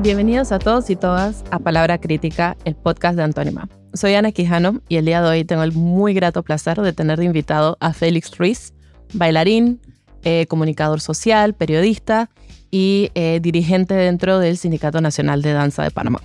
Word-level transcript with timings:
Bienvenidos 0.00 0.52
a 0.52 0.60
todos 0.60 0.90
y 0.90 0.96
todas 0.96 1.44
a 1.50 1.58
Palabra 1.58 1.98
Crítica, 1.98 2.56
el 2.64 2.76
podcast 2.76 3.16
de 3.16 3.24
Antónima. 3.24 3.68
Soy 3.94 4.14
Ana 4.14 4.30
Quijano 4.30 4.80
y 4.88 4.94
el 4.94 5.04
día 5.04 5.20
de 5.20 5.28
hoy 5.28 5.44
tengo 5.44 5.64
el 5.64 5.72
muy 5.72 6.14
grato 6.14 6.44
placer 6.44 6.80
de 6.80 6.92
tener 6.92 7.18
de 7.18 7.24
invitado 7.24 7.76
a 7.80 7.92
Félix 7.92 8.38
Ruiz, 8.38 8.74
bailarín, 9.12 9.80
eh, 10.22 10.46
comunicador 10.46 11.00
social, 11.00 11.54
periodista 11.54 12.30
y 12.70 13.10
eh, 13.16 13.40
dirigente 13.42 13.94
dentro 13.94 14.38
del 14.38 14.56
Sindicato 14.56 15.00
Nacional 15.00 15.42
de 15.42 15.52
Danza 15.52 15.82
de 15.82 15.90
Panamá. 15.90 16.20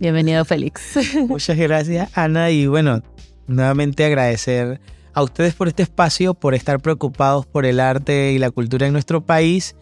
Bienvenido, 0.00 0.44
Félix. 0.44 0.98
Muchas 1.28 1.56
gracias, 1.56 2.10
Ana. 2.18 2.50
Y 2.50 2.66
bueno, 2.66 3.02
nuevamente 3.46 4.04
agradecer 4.04 4.80
a 5.12 5.22
ustedes 5.22 5.54
por 5.54 5.68
este 5.68 5.84
espacio, 5.84 6.34
por 6.34 6.54
estar 6.54 6.80
preocupados 6.80 7.46
por 7.46 7.66
el 7.66 7.78
arte 7.78 8.32
y 8.32 8.38
la 8.38 8.50
cultura 8.50 8.88
en 8.88 8.92
nuestro 8.92 9.20
país. 9.24 9.76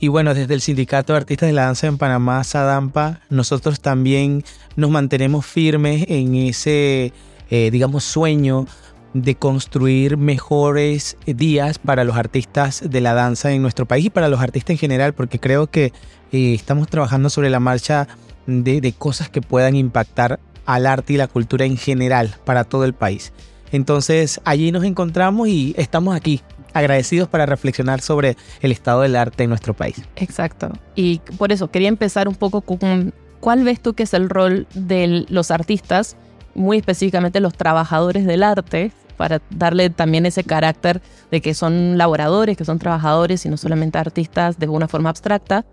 Y 0.00 0.08
bueno, 0.08 0.32
desde 0.32 0.54
el 0.54 0.60
Sindicato 0.60 1.12
de 1.12 1.18
Artistas 1.18 1.48
de 1.48 1.52
la 1.52 1.64
Danza 1.64 1.88
en 1.88 1.98
Panamá, 1.98 2.44
SADAMPA, 2.44 3.20
nosotros 3.30 3.80
también 3.80 4.44
nos 4.76 4.90
mantenemos 4.90 5.44
firmes 5.44 6.04
en 6.08 6.36
ese, 6.36 7.12
eh, 7.50 7.70
digamos, 7.72 8.04
sueño 8.04 8.66
de 9.12 9.34
construir 9.34 10.16
mejores 10.16 11.16
días 11.26 11.80
para 11.80 12.04
los 12.04 12.16
artistas 12.16 12.82
de 12.88 13.00
la 13.00 13.14
danza 13.14 13.50
en 13.50 13.60
nuestro 13.62 13.86
país 13.86 14.06
y 14.06 14.10
para 14.10 14.28
los 14.28 14.40
artistas 14.40 14.70
en 14.70 14.78
general, 14.78 15.14
porque 15.14 15.40
creo 15.40 15.68
que 15.68 15.92
eh, 16.30 16.54
estamos 16.54 16.86
trabajando 16.88 17.28
sobre 17.28 17.50
la 17.50 17.58
marcha 17.58 18.06
de, 18.46 18.80
de 18.80 18.92
cosas 18.92 19.28
que 19.30 19.42
puedan 19.42 19.74
impactar 19.74 20.38
al 20.64 20.86
arte 20.86 21.14
y 21.14 21.16
la 21.16 21.26
cultura 21.26 21.64
en 21.64 21.76
general 21.76 22.36
para 22.44 22.62
todo 22.62 22.84
el 22.84 22.92
país. 22.92 23.32
Entonces 23.72 24.40
allí 24.44 24.70
nos 24.70 24.84
encontramos 24.84 25.48
y 25.48 25.74
estamos 25.76 26.14
aquí 26.14 26.42
agradecidos 26.74 27.28
para 27.28 27.46
reflexionar 27.46 28.00
sobre 28.00 28.36
el 28.60 28.72
estado 28.72 29.02
del 29.02 29.16
arte 29.16 29.44
en 29.44 29.50
nuestro 29.50 29.74
país. 29.74 30.02
Exacto. 30.16 30.72
Y 30.94 31.20
por 31.38 31.52
eso 31.52 31.70
quería 31.70 31.88
empezar 31.88 32.28
un 32.28 32.34
poco 32.34 32.60
con 32.60 33.12
cuál 33.40 33.64
ves 33.64 33.80
tú 33.80 33.94
que 33.94 34.04
es 34.04 34.14
el 34.14 34.28
rol 34.28 34.66
de 34.74 35.26
los 35.28 35.50
artistas, 35.50 36.16
muy 36.54 36.78
específicamente 36.78 37.40
los 37.40 37.54
trabajadores 37.54 38.26
del 38.26 38.42
arte, 38.42 38.92
para 39.16 39.42
darle 39.50 39.90
también 39.90 40.24
ese 40.26 40.44
carácter 40.44 41.02
de 41.30 41.40
que 41.42 41.52
son 41.52 41.98
laboradores, 41.98 42.56
que 42.56 42.64
son 42.64 42.78
trabajadores 42.78 43.44
y 43.44 43.48
no 43.48 43.56
solamente 43.56 43.98
artistas 43.98 44.58
de 44.58 44.68
una 44.68 44.88
forma 44.88 45.10
abstracta 45.10 45.66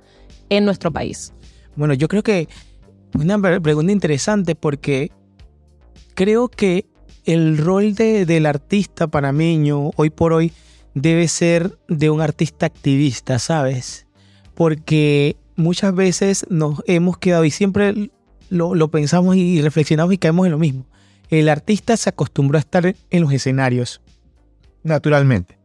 en 0.50 0.66
nuestro 0.66 0.92
país. 0.92 1.32
Bueno, 1.76 1.94
yo 1.94 2.08
creo 2.08 2.24
que 2.24 2.50
una 3.14 3.40
pregunta 3.40 3.92
interesante 3.92 4.56
porque 4.56 5.12
creo 6.16 6.50
que 6.50 6.86
el 7.24 7.58
rol 7.58 7.96
de, 7.96 8.26
del 8.26 8.46
artista 8.46 9.08
panameño 9.08 9.92
hoy 9.96 10.10
por 10.10 10.34
hoy 10.34 10.52
debe 10.96 11.28
ser 11.28 11.78
de 11.88 12.10
un 12.10 12.22
artista 12.22 12.66
activista, 12.66 13.38
¿sabes? 13.38 14.08
Porque 14.56 15.36
muchas 15.56 15.94
veces 15.94 16.48
nos 16.50 16.82
hemos 16.88 17.18
quedado 17.20 17.46
y 17.46 17.52
siempre 17.52 18.10
lo, 18.50 18.88
pensamos 18.88 19.36
y 19.36 19.62
reflexionamos 19.62 20.14
y 20.14 20.18
caemos 20.18 20.48
en 20.48 20.52
lo 20.54 20.58
mismo. 20.58 20.86
El 21.30 21.50
artista 21.50 21.98
se 21.98 22.10
acostumbró 22.10 22.58
a 22.58 22.62
estar 22.62 22.96
en 23.10 23.22
los 23.22 23.32
escenarios, 23.32 24.02
naturalmente. 24.84 25.58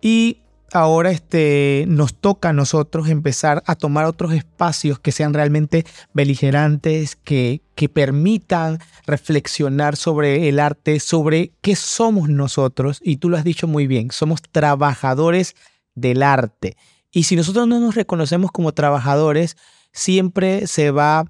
Y 0.00 0.38
ahora 0.72 1.10
este, 1.10 1.84
nos 1.88 2.14
toca 2.14 2.50
a 2.50 2.52
nosotros 2.52 3.08
empezar 3.08 3.62
a 3.66 3.74
tomar 3.74 4.04
otros 4.04 4.32
espacios 4.32 4.98
que 4.98 5.12
sean 5.12 5.34
realmente 5.34 5.86
beligerantes, 6.12 7.16
que, 7.16 7.62
que 7.74 7.88
permitan 7.88 8.78
reflexionar 9.06 9.96
sobre 9.96 10.48
el 10.48 10.60
arte, 10.60 11.00
sobre 11.00 11.52
qué 11.60 11.76
somos 11.76 12.28
nosotros. 12.28 13.00
Y 13.02 13.16
tú 13.16 13.28
lo 13.28 13.36
has 13.36 13.44
dicho 13.44 13.66
muy 13.66 13.86
bien, 13.86 14.10
somos 14.10 14.42
trabajadores 14.42 15.56
del 15.94 16.22
arte. 16.22 16.76
Y 17.10 17.24
si 17.24 17.36
nosotros 17.36 17.66
no 17.66 17.80
nos 17.80 17.94
reconocemos 17.94 18.50
como 18.52 18.72
trabajadores, 18.72 19.56
siempre 19.92 20.66
se 20.66 20.90
va 20.90 21.24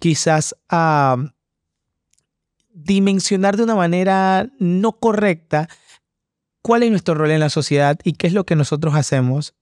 quizás 0.00 0.54
a 0.68 1.16
dimensionar 2.72 3.56
de 3.56 3.62
una 3.62 3.74
manera 3.74 4.48
no 4.58 4.92
correcta 4.92 5.68
cuál 6.64 6.82
es 6.82 6.90
nuestro 6.90 7.14
rol 7.14 7.30
en 7.30 7.40
la 7.40 7.50
sociedad 7.50 7.98
y 8.04 8.14
qué 8.14 8.26
es 8.26 8.32
lo 8.32 8.46
que 8.46 8.56
nosotros 8.56 8.94
hacemos. 8.94 9.54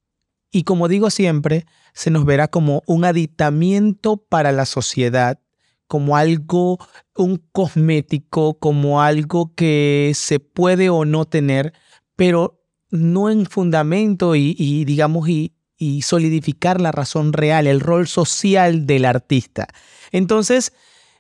Y 0.53 0.63
como 0.63 0.87
digo 0.87 1.11
siempre, 1.11 1.67
se 1.95 2.13
nos 2.13 2.25
verá 2.25 2.47
como 2.47 2.85
un 2.87 3.05
aditamiento 3.05 4.19
para 4.19 4.53
la 4.53 4.67
sociedad, 4.67 5.41
como 5.89 6.17
algo, 6.17 6.79
un 7.17 7.43
cosmético, 7.51 8.57
como 8.61 9.03
algo 9.03 9.53
que 9.57 10.13
se 10.15 10.39
puede 10.39 10.91
o 10.91 11.05
no 11.05 11.25
tener, 11.25 11.73
pero 12.15 12.63
no 12.91 13.31
en 13.31 13.47
fundamento 13.47 14.37
y, 14.37 14.85
digamos, 14.85 15.29
y, 15.29 15.57
y 15.77 16.03
solidificar 16.03 16.81
la 16.81 16.93
razón 16.93 17.33
real, 17.33 17.67
el 17.67 17.81
rol 17.81 18.07
social 18.07 18.87
del 18.87 19.07
artista. 19.07 19.67
Entonces, 20.13 20.73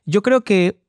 yo 0.04 0.22
creo 0.22 0.44
que 0.44 0.81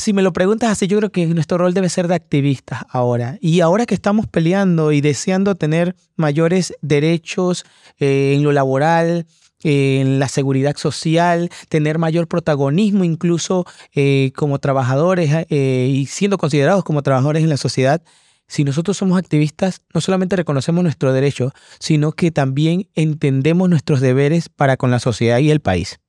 si 0.00 0.12
me 0.12 0.22
lo 0.22 0.32
preguntas 0.32 0.70
así, 0.70 0.86
yo 0.86 0.98
creo 0.98 1.10
que 1.10 1.26
nuestro 1.26 1.58
rol 1.58 1.74
debe 1.74 1.88
ser 1.88 2.08
de 2.08 2.14
activistas 2.14 2.84
ahora. 2.88 3.38
Y 3.40 3.60
ahora 3.60 3.86
que 3.86 3.94
estamos 3.94 4.26
peleando 4.26 4.92
y 4.92 5.00
deseando 5.00 5.54
tener 5.54 5.94
mayores 6.16 6.74
derechos 6.80 7.64
eh, 7.98 8.34
en 8.34 8.42
lo 8.42 8.52
laboral, 8.52 9.26
en 9.62 10.18
la 10.18 10.28
seguridad 10.28 10.76
social, 10.76 11.50
tener 11.68 11.98
mayor 11.98 12.28
protagonismo 12.28 13.04
incluso 13.04 13.66
eh, 13.94 14.32
como 14.34 14.58
trabajadores 14.58 15.46
eh, 15.50 15.90
y 15.92 16.06
siendo 16.06 16.38
considerados 16.38 16.82
como 16.82 17.02
trabajadores 17.02 17.42
en 17.42 17.50
la 17.50 17.58
sociedad, 17.58 18.02
si 18.48 18.64
nosotros 18.64 18.96
somos 18.96 19.18
activistas, 19.18 19.82
no 19.94 20.00
solamente 20.00 20.34
reconocemos 20.34 20.82
nuestro 20.82 21.12
derecho, 21.12 21.52
sino 21.78 22.12
que 22.12 22.32
también 22.32 22.88
entendemos 22.94 23.68
nuestros 23.68 24.00
deberes 24.00 24.48
para 24.48 24.76
con 24.76 24.90
la 24.90 24.98
sociedad 24.98 25.38
y 25.38 25.50
el 25.50 25.60
país 25.60 26.00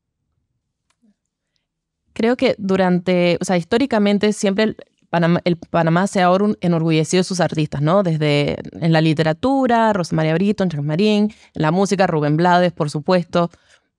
creo 2.22 2.38
que 2.38 2.54
durante, 2.60 3.40
o 3.42 3.46
sea, 3.46 3.58
históricamente 3.58 4.32
siempre 4.32 4.64
el 4.64 5.58
Panamá, 5.58 6.06
se 6.06 6.22
ha 6.22 6.30
enorgullecido 6.62 7.22
de 7.22 7.24
sus 7.24 7.40
artistas, 7.40 7.82
¿no? 7.82 8.04
Desde 8.04 8.58
en 8.80 8.94
la 8.94 9.02
literatura, 9.02 9.92
Rosmaria 9.92 10.36
Brito, 10.36 10.64
Charles 10.66 10.86
Marín, 10.86 11.34
en 11.56 11.62
la 11.62 11.72
música, 11.72 12.06
Rubén 12.06 12.38
Blades, 12.38 12.74
por 12.74 12.92
supuesto. 12.92 13.50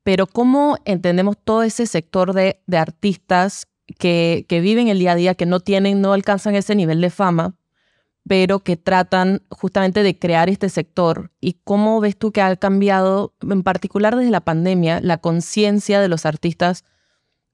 Pero 0.04 0.28
¿cómo 0.28 0.78
entendemos 0.84 1.36
todo 1.42 1.64
ese 1.64 1.86
sector 1.86 2.32
de, 2.32 2.60
artistas 2.72 3.66
que, 3.98 4.46
que, 4.48 4.60
viven 4.60 4.86
el 4.86 5.00
día 5.00 5.12
a 5.12 5.16
día, 5.16 5.34
que 5.34 5.44
no 5.44 5.58
tienen, 5.58 6.00
no 6.00 6.12
alcanzan 6.12 6.54
ese 6.54 6.76
nivel 6.76 7.00
de 7.00 7.10
fama, 7.10 7.56
pero 8.26 8.60
que 8.60 8.76
tratan 8.76 9.42
justamente 9.50 10.04
de 10.04 10.16
crear 10.16 10.48
este 10.48 10.68
sector? 10.68 11.32
¿Y 11.40 11.56
cómo 11.64 12.00
ves 12.00 12.16
tú 12.16 12.30
que 12.30 12.40
ha 12.40 12.54
cambiado, 12.54 13.34
en 13.42 13.64
particular 13.64 14.16
desde 14.16 14.30
la 14.30 14.42
pandemia, 14.42 15.00
la 15.00 15.18
conciencia 15.18 16.00
de 16.00 16.08
los 16.08 16.24
artistas 16.24 16.84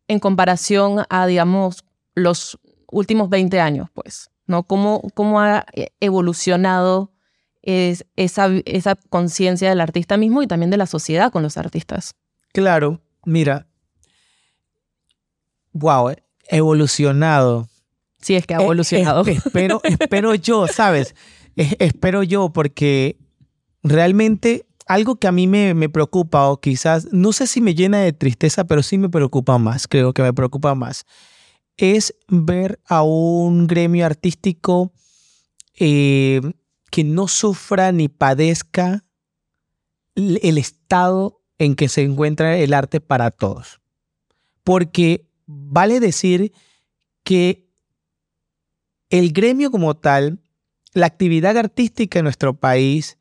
en 0.08 0.18
comparación 0.18 1.04
a, 1.08 1.26
digamos, 1.26 1.84
los 2.14 2.58
últimos 2.90 3.28
20 3.28 3.60
años, 3.60 3.88
pues, 3.92 4.30
¿no? 4.46 4.64
¿Cómo, 4.64 5.02
cómo 5.14 5.40
ha 5.40 5.66
evolucionado 6.00 7.12
es, 7.62 8.06
esa, 8.16 8.48
esa 8.64 8.96
conciencia 9.10 9.68
del 9.68 9.80
artista 9.80 10.16
mismo 10.16 10.42
y 10.42 10.46
también 10.46 10.70
de 10.70 10.78
la 10.78 10.86
sociedad 10.86 11.30
con 11.30 11.42
los 11.42 11.56
artistas? 11.58 12.14
Claro, 12.52 13.00
mira, 13.24 13.66
wow, 15.72 16.14
evolucionado. 16.48 17.68
Sí, 18.20 18.34
es 18.34 18.46
que 18.46 18.54
ha 18.54 18.60
eh, 18.60 18.62
evolucionado. 18.62 19.22
espero, 19.26 19.80
espero 19.84 20.34
yo, 20.34 20.66
¿sabes? 20.66 21.14
espero 21.56 22.22
yo, 22.22 22.50
porque 22.50 23.18
realmente 23.82 24.67
algo 24.88 25.16
que 25.16 25.28
a 25.28 25.32
mí 25.32 25.46
me, 25.46 25.88
preocupa 25.90 26.48
o 26.48 26.60
quizás, 26.60 27.08
no 27.12 27.32
sé 27.32 27.46
si 27.46 27.60
me 27.60 27.74
llena 27.74 28.00
de 28.00 28.14
tristeza, 28.14 28.64
pero 28.64 28.82
sí 28.82 28.96
me 28.96 29.10
preocupa 29.10 29.58
más, 29.58 29.86
creo 29.86 30.14
que 30.14 30.22
me 30.22 30.32
preocupa 30.32 30.74
más, 30.74 31.04
es 31.76 32.16
ver 32.26 32.80
a 32.86 33.02
un 33.02 33.66
gremio 33.66 34.06
artístico 34.06 34.92
eh, 35.78 36.40
que 36.90 37.04
no 37.04 37.28
sufra 37.28 37.92
ni 37.92 38.08
padezca 38.08 39.04
el 40.14 40.56
estado 40.58 41.42
en 41.58 41.76
que 41.76 41.88
se 41.88 42.02
encuentra 42.02 42.56
el 42.56 42.72
arte 42.72 43.00
para 43.00 43.30
todos. 43.30 43.80
Porque 44.64 45.28
vale 45.46 46.00
decir 46.00 46.52
que 47.24 47.68
el 49.10 49.32
gremio 49.32 49.70
como 49.70 49.96
tal, 49.96 50.40
la 50.94 51.06
actividad 51.06 51.56
artística 51.58 52.18
en 52.18 52.24
nuestro 52.24 52.58
país, 52.58 53.17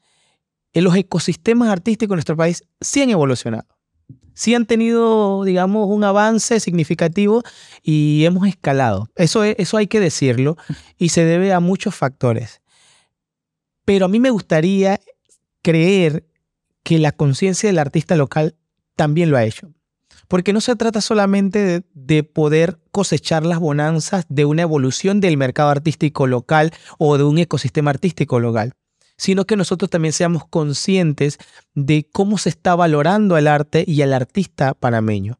los 0.81 0.95
ecosistemas 0.95 1.69
artísticos 1.69 2.13
en 2.13 2.17
nuestro 2.17 2.37
país 2.37 2.63
sí 2.81 3.01
han 3.01 3.09
evolucionado. 3.09 3.67
Sí 4.33 4.53
han 4.53 4.67
tenido, 4.67 5.43
digamos, 5.43 5.87
un 5.89 6.03
avance 6.03 6.59
significativo 6.59 7.41
y 7.81 8.23
hemos 8.25 8.47
escalado. 8.47 9.09
Eso, 9.15 9.43
eso 9.43 9.77
hay 9.77 9.87
que 9.87 9.99
decirlo 9.99 10.57
y 10.97 11.09
se 11.09 11.25
debe 11.25 11.53
a 11.53 11.59
muchos 11.59 11.95
factores. 11.95 12.61
Pero 13.85 14.05
a 14.05 14.09
mí 14.09 14.19
me 14.19 14.29
gustaría 14.29 14.99
creer 15.63 16.27
que 16.83 16.99
la 16.99 17.11
conciencia 17.11 17.67
del 17.67 17.79
artista 17.79 18.15
local 18.15 18.55
también 18.95 19.31
lo 19.31 19.37
ha 19.37 19.45
hecho. 19.45 19.73
Porque 20.27 20.53
no 20.53 20.61
se 20.61 20.75
trata 20.75 21.01
solamente 21.01 21.59
de, 21.59 21.83
de, 21.93 22.23
poder 22.23 22.79
cosechar 22.91 23.45
las 23.45 23.59
bonanzas 23.59 24.25
de 24.29 24.45
una 24.45 24.63
evolución 24.63 25.21
del 25.21 25.37
mercado 25.37 25.69
artístico 25.69 26.27
local 26.27 26.73
o 26.99 27.17
de 27.17 27.23
un 27.23 27.37
ecosistema 27.39 27.91
artístico 27.91 28.39
local 28.39 28.73
sino 29.17 29.45
que 29.45 29.55
nosotros 29.55 29.89
también 29.89 30.13
seamos 30.13 30.47
conscientes 30.47 31.39
de 31.73 32.07
cómo 32.11 32.37
se 32.37 32.49
está 32.49 32.75
valorando 32.75 33.37
el 33.37 33.47
arte 33.47 33.83
y 33.87 34.01
el 34.01 34.13
artista 34.13 34.73
panameño. 34.73 35.39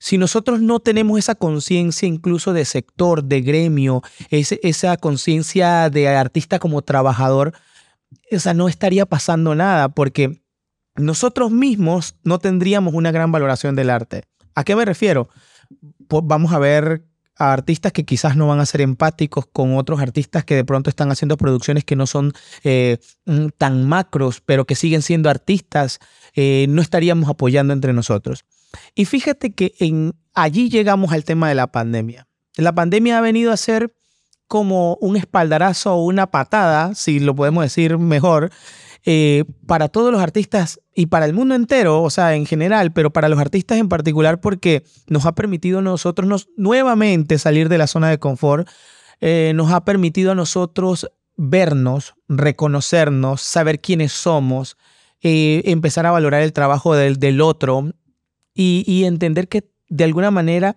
si 0.00 0.16
nosotros 0.16 0.60
no 0.60 0.78
tenemos 0.78 1.18
esa 1.18 1.34
conciencia 1.34 2.06
incluso 2.06 2.52
de 2.52 2.64
sector, 2.64 3.24
de 3.24 3.40
gremio, 3.40 4.02
esa 4.30 4.96
conciencia 4.96 5.90
de 5.90 6.08
artista 6.08 6.60
como 6.60 6.82
trabajador, 6.82 7.52
o 8.30 8.38
sea, 8.38 8.54
no 8.54 8.68
estaría 8.68 9.06
pasando 9.06 9.56
nada 9.56 9.88
porque 9.88 10.40
nosotros 10.94 11.50
mismos 11.50 12.14
no 12.22 12.38
tendríamos 12.38 12.94
una 12.94 13.10
gran 13.10 13.32
valoración 13.32 13.74
del 13.74 13.90
arte. 13.90 14.24
¿A 14.54 14.64
qué 14.64 14.76
me 14.76 14.84
refiero? 14.84 15.28
Vamos 16.08 16.52
a 16.52 16.58
ver 16.58 17.07
a 17.38 17.52
artistas 17.52 17.92
que 17.92 18.04
quizás 18.04 18.36
no 18.36 18.48
van 18.48 18.60
a 18.60 18.66
ser 18.66 18.80
empáticos 18.80 19.46
con 19.46 19.76
otros 19.76 20.00
artistas 20.00 20.44
que 20.44 20.56
de 20.56 20.64
pronto 20.64 20.90
están 20.90 21.10
haciendo 21.10 21.36
producciones 21.36 21.84
que 21.84 21.96
no 21.96 22.06
son 22.06 22.32
eh, 22.64 22.98
mm, 23.26 23.48
tan 23.56 23.88
macros, 23.88 24.42
pero 24.44 24.66
que 24.66 24.74
siguen 24.74 25.02
siendo 25.02 25.30
artistas, 25.30 26.00
eh, 26.34 26.66
no 26.68 26.82
estaríamos 26.82 27.28
apoyando 27.28 27.72
entre 27.72 27.92
nosotros. 27.92 28.44
Y 28.94 29.04
fíjate 29.04 29.54
que 29.54 29.72
allí 30.34 30.68
llegamos 30.68 31.12
al 31.12 31.24
tema 31.24 31.48
de 31.48 31.54
la 31.54 31.68
pandemia. 31.68 32.26
La 32.56 32.74
pandemia 32.74 33.18
ha 33.18 33.20
venido 33.20 33.52
a 33.52 33.56
ser 33.56 33.94
como 34.48 34.96
un 35.00 35.16
espaldarazo 35.16 35.94
o 35.94 36.04
una 36.04 36.30
patada, 36.30 36.94
si 36.94 37.20
lo 37.20 37.34
podemos 37.34 37.62
decir 37.62 37.98
mejor, 37.98 38.50
eh, 39.10 39.46
para 39.66 39.88
todos 39.88 40.12
los 40.12 40.20
artistas 40.20 40.82
y 40.94 41.06
para 41.06 41.24
el 41.24 41.32
mundo 41.32 41.54
entero, 41.54 42.02
o 42.02 42.10
sea, 42.10 42.34
en 42.34 42.44
general, 42.44 42.92
pero 42.92 43.10
para 43.10 43.30
los 43.30 43.38
artistas 43.38 43.78
en 43.78 43.88
particular 43.88 44.38
porque 44.38 44.84
nos 45.06 45.24
ha 45.24 45.34
permitido 45.34 45.78
a 45.78 45.82
nosotros 45.82 46.50
nuevamente 46.58 47.38
salir 47.38 47.70
de 47.70 47.78
la 47.78 47.86
zona 47.86 48.10
de 48.10 48.18
confort, 48.18 48.68
eh, 49.22 49.52
nos 49.54 49.72
ha 49.72 49.86
permitido 49.86 50.32
a 50.32 50.34
nosotros 50.34 51.10
vernos, 51.38 52.16
reconocernos, 52.28 53.40
saber 53.40 53.80
quiénes 53.80 54.12
somos, 54.12 54.76
eh, 55.22 55.62
empezar 55.64 56.04
a 56.04 56.10
valorar 56.10 56.42
el 56.42 56.52
trabajo 56.52 56.94
del, 56.94 57.18
del 57.18 57.40
otro 57.40 57.94
y, 58.52 58.84
y 58.86 59.04
entender 59.04 59.48
que 59.48 59.70
de 59.88 60.04
alguna 60.04 60.30
manera 60.30 60.76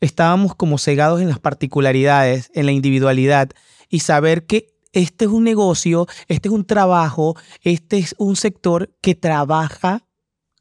estábamos 0.00 0.54
como 0.54 0.78
cegados 0.78 1.20
en 1.20 1.30
las 1.30 1.40
particularidades, 1.40 2.52
en 2.54 2.66
la 2.66 2.70
individualidad 2.70 3.50
y 3.88 3.98
saber 3.98 4.46
que 4.46 4.71
este 4.92 5.24
es 5.24 5.30
un 5.30 5.44
negocio, 5.44 6.06
este 6.28 6.48
es 6.48 6.54
un 6.54 6.64
trabajo, 6.64 7.36
este 7.62 7.98
es 7.98 8.14
un 8.18 8.36
sector 8.36 8.94
que 9.00 9.14
trabaja 9.14 10.04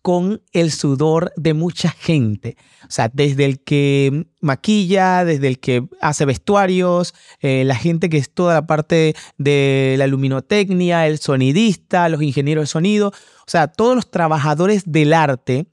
con 0.02 0.42
el 0.52 0.72
sudor 0.72 1.32
de 1.36 1.54
mucha 1.54 1.92
gente. 1.92 2.58
O 2.84 2.92
sea, 2.92 3.10
desde 3.14 3.46
el 3.46 3.64
que 3.64 4.26
maquilla, 4.40 5.26
desde 5.26 5.48
el 5.48 5.60
que 5.60 5.88
hace 6.02 6.26
vestuarios, 6.26 7.14
eh, 7.40 7.64
la 7.66 7.76
gente 7.76 8.10
que 8.10 8.18
es 8.18 8.34
toda 8.34 8.56
la 8.56 8.66
parte 8.66 9.16
de 9.38 9.96
la 9.98 10.08
luminotecnia, 10.08 11.06
el 11.08 11.20
sonidista, 11.20 12.10
los 12.10 12.22
ingenieros 12.22 12.64
de 12.64 12.68
sonido. 12.68 13.10
O 13.10 13.50
sea, 13.50 13.68
todos 13.68 13.96
los 13.96 14.10
trabajadores 14.10 14.92
del 14.92 15.14
arte, 15.14 15.68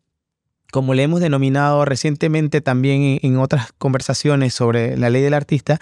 como 0.71 0.93
le 0.93 1.05
hemos 1.05 1.21
denominado 1.21 1.87
recientemente 1.87 2.61
también 2.61 3.19
en 3.23 3.39
otras 3.39 3.73
conversaciones 3.79 4.53
sobre 4.53 4.99
la 4.99 5.09
ley 5.09 5.23
del 5.23 5.33
artista, 5.35 5.81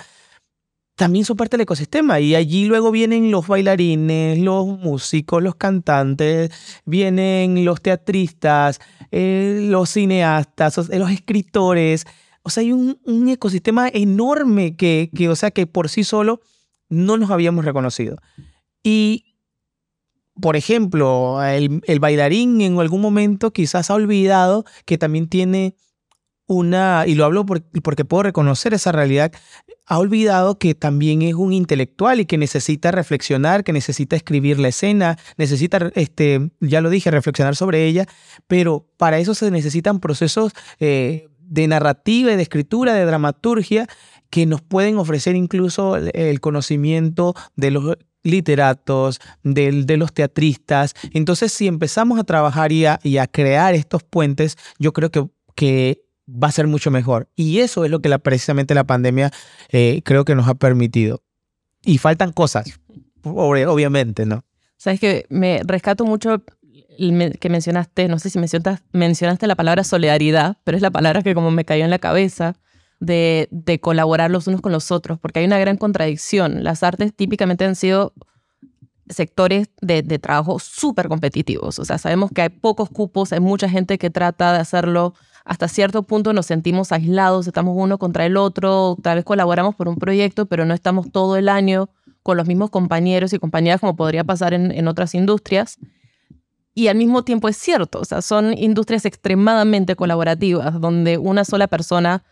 también 0.96 1.26
son 1.26 1.37
parte 1.37 1.56
del 1.56 1.62
ecosistema 1.62 2.20
y 2.20 2.34
allí 2.34 2.64
luego 2.64 2.90
vienen 2.90 3.31
los 3.31 3.46
bailarines, 3.46 4.38
los 4.38 4.66
músicos, 4.66 5.43
los 5.43 5.54
cantantes, 5.54 6.50
vienen 6.87 7.66
los 7.66 7.82
teatristas, 7.82 8.81
eh, 9.10 9.66
los 9.69 9.90
cineastas, 9.90 10.88
los 10.88 11.10
escritores. 11.10 12.06
O 12.43 12.48
sea, 12.48 12.62
hay 12.62 12.72
un, 12.72 13.28
ecosistema 13.28 13.88
enorme 13.88 14.75
que, 14.75 15.10
que, 15.14 15.28
o 15.28 15.37
sea, 15.37 15.50
que 15.50 15.66
por 15.66 15.90
sí 15.90 16.02
solo 16.02 16.40
no 16.88 17.19
nos 17.19 17.31
habíamos 17.31 17.66
reconocido. 17.66 18.16
Y, 18.82 19.37
por 20.40 20.56
ejemplo, 20.56 21.44
el, 21.44 21.82
el 21.87 22.00
bailarín 22.00 22.62
en 22.62 22.78
algún 22.78 23.02
momento 23.02 23.52
quizás 23.52 23.90
ha 23.90 23.94
olvidado 23.94 24.64
que 24.87 24.96
también 24.96 25.28
tiene 25.28 25.75
una, 26.46 27.04
y 27.06 27.14
lo 27.14 27.25
hablo 27.25 27.44
porque 27.46 28.04
puedo 28.04 28.22
reconocer 28.22 28.75
esa 28.75 28.93
realidad, 28.93 29.32
ha 29.87 29.98
olvidado 29.98 30.58
que 30.58 30.75
también 30.75 31.22
es 31.22 31.34
un 31.34 31.52
intelectual 31.52 32.20
y 32.20 32.26
que 32.26 32.38
necesita 32.38 32.90
reflexionar, 32.90 33.64
que 33.64 33.72
necesita 33.72 34.16
escribir 34.16 34.58
la 34.58 34.69
escena, 34.69 35.19
necesita, 35.37 35.90
este, 35.94 36.50
ya 36.60 36.81
lo 36.81 36.90
dije, 36.90 37.10
reflexionar 37.10 37.56
sobre 37.56 37.84
ella, 37.87 38.06
pero 38.46 38.88
para 38.96 39.19
eso 39.19 39.34
se 39.34 39.50
necesitan 39.50 40.00
procesos 40.00 40.52
eh, 40.81 41.28
de 41.38 41.69
narrativa 41.69 42.34
de 42.34 42.43
escritura, 42.43 42.94
de 42.94 43.04
dramaturgia, 43.04 43.87
que 44.31 44.46
nos 44.46 44.60
pueden 44.60 44.98
ofrecer 44.98 45.37
incluso 45.37 45.96
el 45.96 46.40
conocimiento 46.40 47.34
de 47.54 47.70
los 47.70 47.96
literatos, 48.25 49.20
de, 49.44 49.84
de, 49.84 49.96
los 49.96 50.12
teatristas. 50.12 50.94
Entonces, 51.12 51.52
si 51.52 51.69
empezamos 51.69 52.19
a 52.19 52.25
trabajar 52.25 52.72
y 52.72 52.84
a, 52.84 52.98
y 53.04 53.19
a 53.19 53.28
crear 53.28 53.75
estos 53.75 54.02
puentes, 54.02 54.56
yo 54.81 54.93
creo 54.93 55.10
que, 55.10 55.28
que 55.54 56.06
va 56.28 56.49
a 56.49 56.52
ser 56.52 56.67
mucho 56.67 56.90
mejor. 56.90 57.28
Y 57.37 57.58
eso 57.61 57.84
es 57.84 57.90
lo 57.90 58.00
que 58.00 58.19
precisamente 58.19 58.75
la 58.75 58.84
pandemia 58.84 59.31
eh, 59.70 60.02
creo 60.05 60.25
que 60.25 60.34
nos 60.34 60.49
ha 60.49 60.55
permitido. 60.55 61.23
Y 61.84 61.99
faltan 61.99 62.32
cosas, 62.32 62.81
obviamente, 63.23 64.26
¿no? 64.26 64.44
Sabes 64.76 65.00
que 65.00 65.26
me 65.28 65.61
rescato 65.64 66.05
mucho 66.05 66.43
que 66.99 67.49
mencionaste, 67.50 68.08
no 68.08 68.19
sé 68.19 68.31
si 68.31 68.38
mencionaste, 68.38 68.82
mencionaste 68.93 69.46
la 69.46 69.55
palabra 69.55 69.84
solidaridad, 69.84 70.56
pero 70.64 70.76
es 70.76 70.82
la 70.82 70.90
palabra 70.90 71.23
que 71.23 71.34
como 71.34 71.50
me 71.50 71.64
cayó 71.64 71.84
en 71.84 71.90
la 71.90 71.99
cabeza. 71.99 72.56
De, 72.99 73.46
de 73.50 73.79
colaborar 73.79 74.31
los 74.31 74.46
unos 74.46 74.62
con 74.62 74.72
los 74.72 74.90
otros, 74.90 75.19
porque 75.19 75.40
hay 75.40 75.44
una 75.44 75.58
gran 75.58 75.76
contradicción. 75.76 76.64
Las 76.64 76.82
artes 76.82 77.14
típicamente 77.14 77.67
han 77.67 77.76
sido 77.76 78.14
sectores 79.06 79.69
de, 79.82 80.02
de 80.02 80.19
trabajo 80.19 80.58
súper 80.58 81.08
competitivos. 81.08 81.79
O 81.79 81.84
sea, 81.84 81.99
sabemos 81.99 82.31
que 82.34 82.40
hay 82.40 82.49
pocos 82.49 82.88
cupos, 82.88 83.34
hay 83.34 83.40
mucha 83.40 83.69
gente 83.69 83.99
que 83.99 84.08
trata 84.08 84.55
de 84.55 84.61
hacerlo 84.61 85.12
hasta 85.46 85.69
cierto 85.69 86.02
punto 86.02 86.32
nos 86.32 86.46
sentimos 86.46 86.90
aislados, 86.90 87.46
estamos 87.46 87.75
uno 87.78 87.98
contra 87.98 88.26
el 88.26 88.37
otro, 88.37 88.96
tal 89.00 89.16
vez 89.16 89.25
colaboramos 89.25 89.76
por 89.76 89.87
un 89.88 89.96
proyecto, 89.96 90.46
pero 90.46 90.64
no 90.64 90.75
estamos 90.75 91.12
todo 91.12 91.37
el 91.37 91.48
año 91.48 91.88
con 92.25 92.37
los 92.37 92.48
mismos 92.48 92.70
compañeros 92.70 93.32
y 93.32 93.38
compañeras 93.38 93.81
como 93.81 93.94
podría 93.94 94.25
pasar 94.25 94.54
en, 94.54 94.72
en 94.72 94.88
otras 94.88 95.14
industrias. 95.14 95.78
Y 96.75 96.88
al 96.88 96.96
mismo 96.96 97.22
tiempo 97.22 97.48
es 97.48 97.56
cierto, 97.56 98.00
o 98.00 98.04
sea, 98.04 98.22
son 98.22 98.58
industrias 98.58 99.04
extremadamente 99.04 99.94
colaborativas, 99.94 100.81
donde 100.81 101.16
una 101.16 101.44
sola 101.44 101.69
persona 101.69 102.25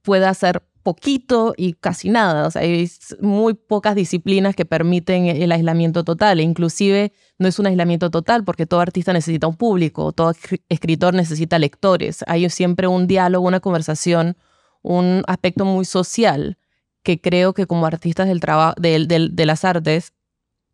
puede 0.00 0.24
hacer 0.24 0.62
poquito 0.82 1.54
y 1.56 1.74
casi 1.74 2.08
nada. 2.10 2.46
O 2.46 2.50
sea, 2.50 2.62
hay 2.62 2.90
muy 3.20 3.54
pocas 3.54 3.94
disciplinas 3.94 4.54
que 4.54 4.64
permiten 4.64 5.26
el 5.26 5.52
aislamiento 5.52 6.04
total. 6.04 6.40
E 6.40 6.42
inclusive 6.42 7.12
no 7.38 7.48
es 7.48 7.58
un 7.58 7.66
aislamiento 7.66 8.10
total 8.10 8.44
porque 8.44 8.66
todo 8.66 8.80
artista 8.80 9.12
necesita 9.12 9.46
un 9.46 9.56
público, 9.56 10.12
todo 10.12 10.32
escritor 10.68 11.14
necesita 11.14 11.58
lectores. 11.58 12.24
Hay 12.26 12.48
siempre 12.50 12.86
un 12.86 13.06
diálogo, 13.06 13.46
una 13.46 13.60
conversación, 13.60 14.36
un 14.82 15.22
aspecto 15.26 15.64
muy 15.64 15.84
social 15.84 16.58
que 17.02 17.20
creo 17.20 17.52
que 17.52 17.66
como 17.66 17.86
artistas 17.86 18.28
del 18.28 18.40
de, 18.40 19.28
de 19.32 19.46
las 19.46 19.64
artes 19.64 20.12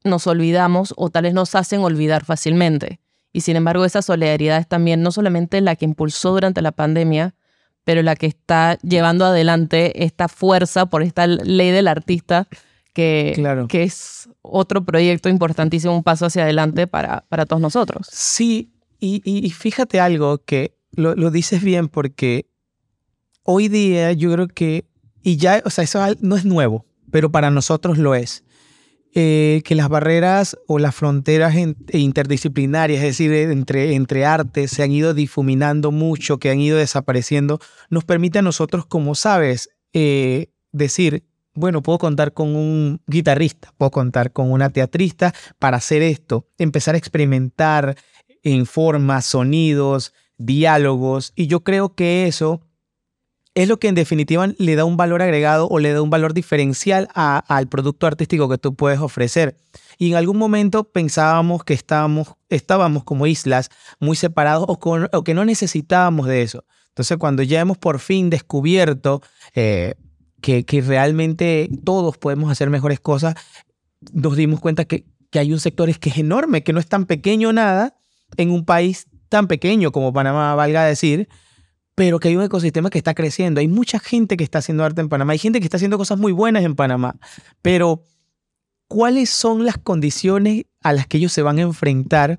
nos 0.05 0.27
olvidamos 0.27 0.95
o 0.97 1.11
tal 1.11 1.25
vez 1.25 1.35
nos 1.35 1.55
hacen 1.55 1.81
olvidar 1.81 2.25
fácilmente. 2.25 3.01
Y 3.33 3.43
sin 3.43 3.57
embargo, 3.57 3.85
esa 3.85 4.03
solidaridad 4.03 4.59
es 4.59 4.69
también 4.69 5.03
no 5.03 5.13
solamente 5.13 5.61
la 5.61 5.77
que 5.77 5.85
impulsó 5.85 6.33
durante 6.33 6.63
la 6.63 6.73
pandemia, 6.73 7.35
pero 7.89 8.03
la 8.03 8.17
que 8.17 8.27
está 8.27 8.79
llevando 8.81 9.25
adelante 9.25 10.05
esta 10.05 10.29
fuerza 10.29 10.85
por 10.85 11.03
esta 11.03 11.27
ley 11.27 11.71
del 11.71 11.89
artista, 11.89 12.47
que, 12.93 13.33
que 13.67 13.83
es 13.83 14.29
otro 14.43 14.85
proyecto 14.85 15.31
importantísimo, 15.31 15.97
un 15.97 16.03
paso 16.03 16.27
hacia 16.27 16.43
adelante 16.43 16.87
para, 16.87 17.25
para 17.31 17.47
todos 17.47 17.63
nosotros. 17.63 18.07
Sí, 18.13 18.75
y, 19.01 19.51
fíjate 19.57 20.01
algo 20.01 20.37
que 20.45 20.77
lo, 20.93 21.15
lo, 21.15 21.31
dices 21.31 21.63
bien 21.63 21.89
porque 21.89 22.51
hoy 23.43 23.69
día 23.69 24.13
yo 24.13 24.35
creo 24.35 24.49
que, 24.49 24.85
y 25.23 25.39
ya, 25.39 25.63
o 25.65 25.71
sea, 25.71 25.85
eso 25.85 26.05
no 26.21 26.37
es 26.37 26.45
nuevo, 26.45 26.85
pero 27.11 27.33
para 27.33 27.51
nosotros 27.51 27.97
lo 27.97 28.15
es. 28.15 28.45
Eh, 29.21 29.63
que 29.65 29.75
las 29.75 29.89
barreras 29.89 30.57
o 30.69 30.79
las 30.79 30.95
fronteras 30.95 31.57
interdisciplinarias, 31.93 33.03
es 33.03 33.19
decir, 33.19 33.33
entre, 33.33 33.97
entre 33.97 34.25
artes, 34.25 34.71
se 34.71 34.85
han 34.85 34.93
ido 34.93 35.13
difuminando 35.13 35.91
mucho, 35.91 36.39
que 36.39 36.51
han 36.51 36.61
ido 36.61 36.79
desapareciendo, 36.79 37.59
nos 37.91 38.05
permite 38.05 38.39
a 38.39 38.43
nosotros, 38.43 38.87
como 38.87 39.17
sabes, 39.17 39.71
eh, 39.93 40.53
decir, 40.71 41.25
bueno, 41.53 41.83
puedo 41.83 41.99
contar 41.99 42.33
con 42.33 42.55
un 42.55 43.01
guitarrista, 43.09 43.75
puedo 43.77 43.91
contar 43.91 44.33
con 44.33 44.53
una 44.53 44.71
teatrista 44.71 45.35
para 45.59 45.79
hacer 45.79 46.03
esto, 46.03 46.47
empezar 46.57 46.95
a 46.95 46.99
experimentar 46.99 47.97
en 48.45 48.67
formas, 48.67 49.25
sonidos, 49.25 50.13
diálogos, 50.37 51.33
y 51.35 51.49
yo 51.49 51.65
creo 51.65 51.93
que 51.93 52.29
eso 52.29 52.61
es 53.59 53.67
lo 53.67 53.81
que 53.81 53.89
en 53.89 53.97
definitiva 53.97 54.47
le 54.57 54.77
da 54.77 54.85
un 54.85 54.97
valor 54.97 55.21
agregado 55.21 55.67
o 55.69 55.81
le 55.81 55.93
da 55.93 56.01
un 56.01 56.11
valor 56.11 56.33
diferencial 56.33 57.09
al 57.15 57.67
producto 57.67 58.07
artístico 58.07 58.49
que 58.49 58.57
tú 58.57 58.77
puedes 58.77 59.01
ofrecer. 59.01 59.57
Y 59.99 60.11
en 60.11 60.15
algún 60.15 60.37
momento 60.37 60.85
pensábamos 60.85 61.65
que 61.65 61.75
estábamos, 61.75 62.35
estábamos 62.51 63.03
como 63.03 63.27
islas 63.27 63.71
muy 63.99 64.15
separados 64.15 64.65
o, 64.69 65.25
que 65.25 65.35
no 65.35 65.45
necesitábamos 65.45 66.29
de 66.29 66.43
eso. 66.43 66.65
Entonces 66.91 67.17
cuando 67.17 67.43
ya 67.43 67.59
hemos 67.59 67.79
por 67.79 67.99
fin 67.99 68.31
descubierto 68.31 69.23
eh, 69.57 69.97
que, 70.41 70.65
realmente 70.87 71.69
todos 71.83 72.17
podemos 72.17 72.53
hacer 72.53 72.71
mejores 72.71 73.01
cosas, 73.01 73.35
nos 74.13 74.37
dimos 74.37 74.61
cuenta 74.61 74.85
que, 74.85 75.05
que 75.31 75.41
hay 75.41 75.53
un 75.53 75.59
sector 75.59 75.93
que 75.99 76.11
es 76.11 76.19
enorme, 76.19 76.63
que 76.63 76.73
no 76.73 76.79
es 76.79 76.87
tan 76.87 77.07
pequeño 77.07 77.53
nada 77.53 77.97
en 78.37 78.53
un 78.53 78.65
país 78.65 79.09
tan 79.29 79.49
pequeño 79.49 79.91
como 79.91 80.13
Panamá, 80.13 80.55
valga 80.55 80.85
decir, 80.85 81.29
pero 81.99 82.21
que 82.21 82.29
hay 82.29 82.37
un 82.37 82.45
ecosistema 82.45 82.91
que 82.91 82.99
está 82.99 83.13
creciendo. 83.13 83.59
Hay 83.59 83.67
mucha 83.67 83.99
gente 83.99 84.37
que 84.37 84.45
está 84.45 84.61
haciendo 84.61 84.85
arte 84.85 85.01
en 85.01 85.09
Panamá, 85.09 85.33
hay 85.33 85.39
gente 85.41 85.59
que 85.59 85.65
está 85.65 85.79
haciendo 85.79 85.99
cosas 85.99 86.17
muy 86.17 86.31
buenas 86.31 86.63
en 86.63 86.77
Panamá, 86.77 87.17
pero 87.61 88.05
¿cuáles 88.87 89.31
son 89.31 89.65
las 89.65 89.79
condiciones 89.79 90.67
a 90.81 90.93
las 90.93 91.09
que 91.09 91.17
ellos 91.17 91.33
se 91.33 91.43
van 91.43 91.59
a 91.59 91.63
enfrentar 91.63 92.39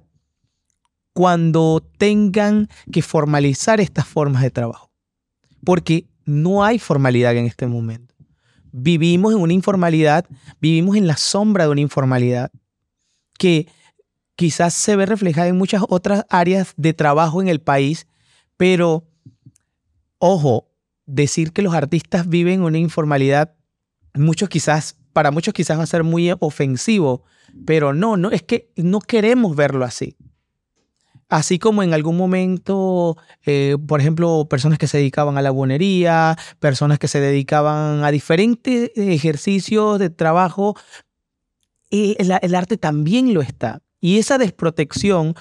cuando 1.11 1.85
tengan 1.97 2.69
que 2.89 3.01
formalizar 3.01 3.81
estas 3.81 4.07
formas 4.07 4.43
de 4.43 4.49
trabajo? 4.49 4.93
Porque 5.65 6.05
no 6.23 6.63
hay 6.63 6.79
formalidad 6.79 7.35
en 7.35 7.45
este 7.45 7.67
momento. 7.67 8.15
Vivimos 8.71 9.33
en 9.33 9.41
una 9.41 9.51
informalidad, 9.51 10.25
vivimos 10.61 10.95
en 10.95 11.05
la 11.05 11.17
sombra 11.17 11.65
de 11.65 11.71
una 11.71 11.81
informalidad 11.81 12.49
que 13.37 13.67
quizás 14.37 14.73
se 14.73 14.95
ve 14.95 15.05
reflejada 15.05 15.49
en 15.49 15.57
muchas 15.57 15.83
otras 15.89 16.25
áreas 16.29 16.73
de 16.77 16.93
trabajo 16.93 17.41
en 17.41 17.49
el 17.49 17.59
país, 17.59 18.07
pero 18.55 19.08
ojo, 20.19 20.69
decir 21.05 21.51
que 21.51 21.61
los 21.61 21.73
artistas 21.73 22.29
viven 22.29 22.61
una 22.61 22.77
informalidad, 22.77 23.55
muchos 24.13 24.49
quizás, 24.49 24.97
para 25.13 25.31
muchos 25.31 25.53
quizás 25.53 25.79
va 25.79 25.83
a 25.83 25.87
ser 25.87 26.03
muy 26.03 26.31
ofensivo, 26.39 27.23
pero 27.65 27.93
no, 27.93 28.15
no, 28.15 28.29
es 28.29 28.43
que 28.43 28.71
no 28.75 28.99
queremos 28.99 29.55
verlo 29.55 29.85
así. 29.85 30.15
Así 31.29 31.59
como 31.59 31.83
en 31.83 31.93
algún 31.93 32.17
momento, 32.17 33.15
eh, 33.45 33.77
por 33.87 33.99
ejemplo, 34.01 34.47
personas 34.49 34.79
que 34.79 34.87
se 34.87 34.97
dedicaban 34.97 35.37
a 35.37 35.43
la 35.43 35.51
buonería, 35.51 36.35
personas 36.59 36.97
que 36.97 37.07
se 37.07 37.19
dedicaban 37.19 38.03
a 38.03 38.09
diferentes 38.11 38.91
ejercicios 38.95 39.99
de 39.99 40.09
trabajo, 40.09 40.75
eh, 41.91 42.15
el 42.19 42.55
arte 42.55 42.77
también 42.77 43.33
lo 43.33 43.41
está. 43.41 43.81
Y 44.01 44.17
esa 44.17 44.39
desprotección 44.39 45.35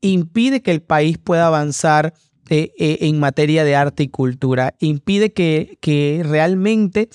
impide 0.00 0.62
que 0.62 0.70
el 0.70 0.82
país 0.82 1.18
pueda 1.18 1.46
avanzar 1.46 2.14
eh, 2.54 2.74
eh, 2.76 2.98
en 3.00 3.18
materia 3.18 3.64
de 3.64 3.74
arte 3.74 4.02
y 4.02 4.08
cultura. 4.08 4.74
Impide 4.78 5.32
que, 5.32 5.78
que 5.80 6.20
realmente 6.22 7.08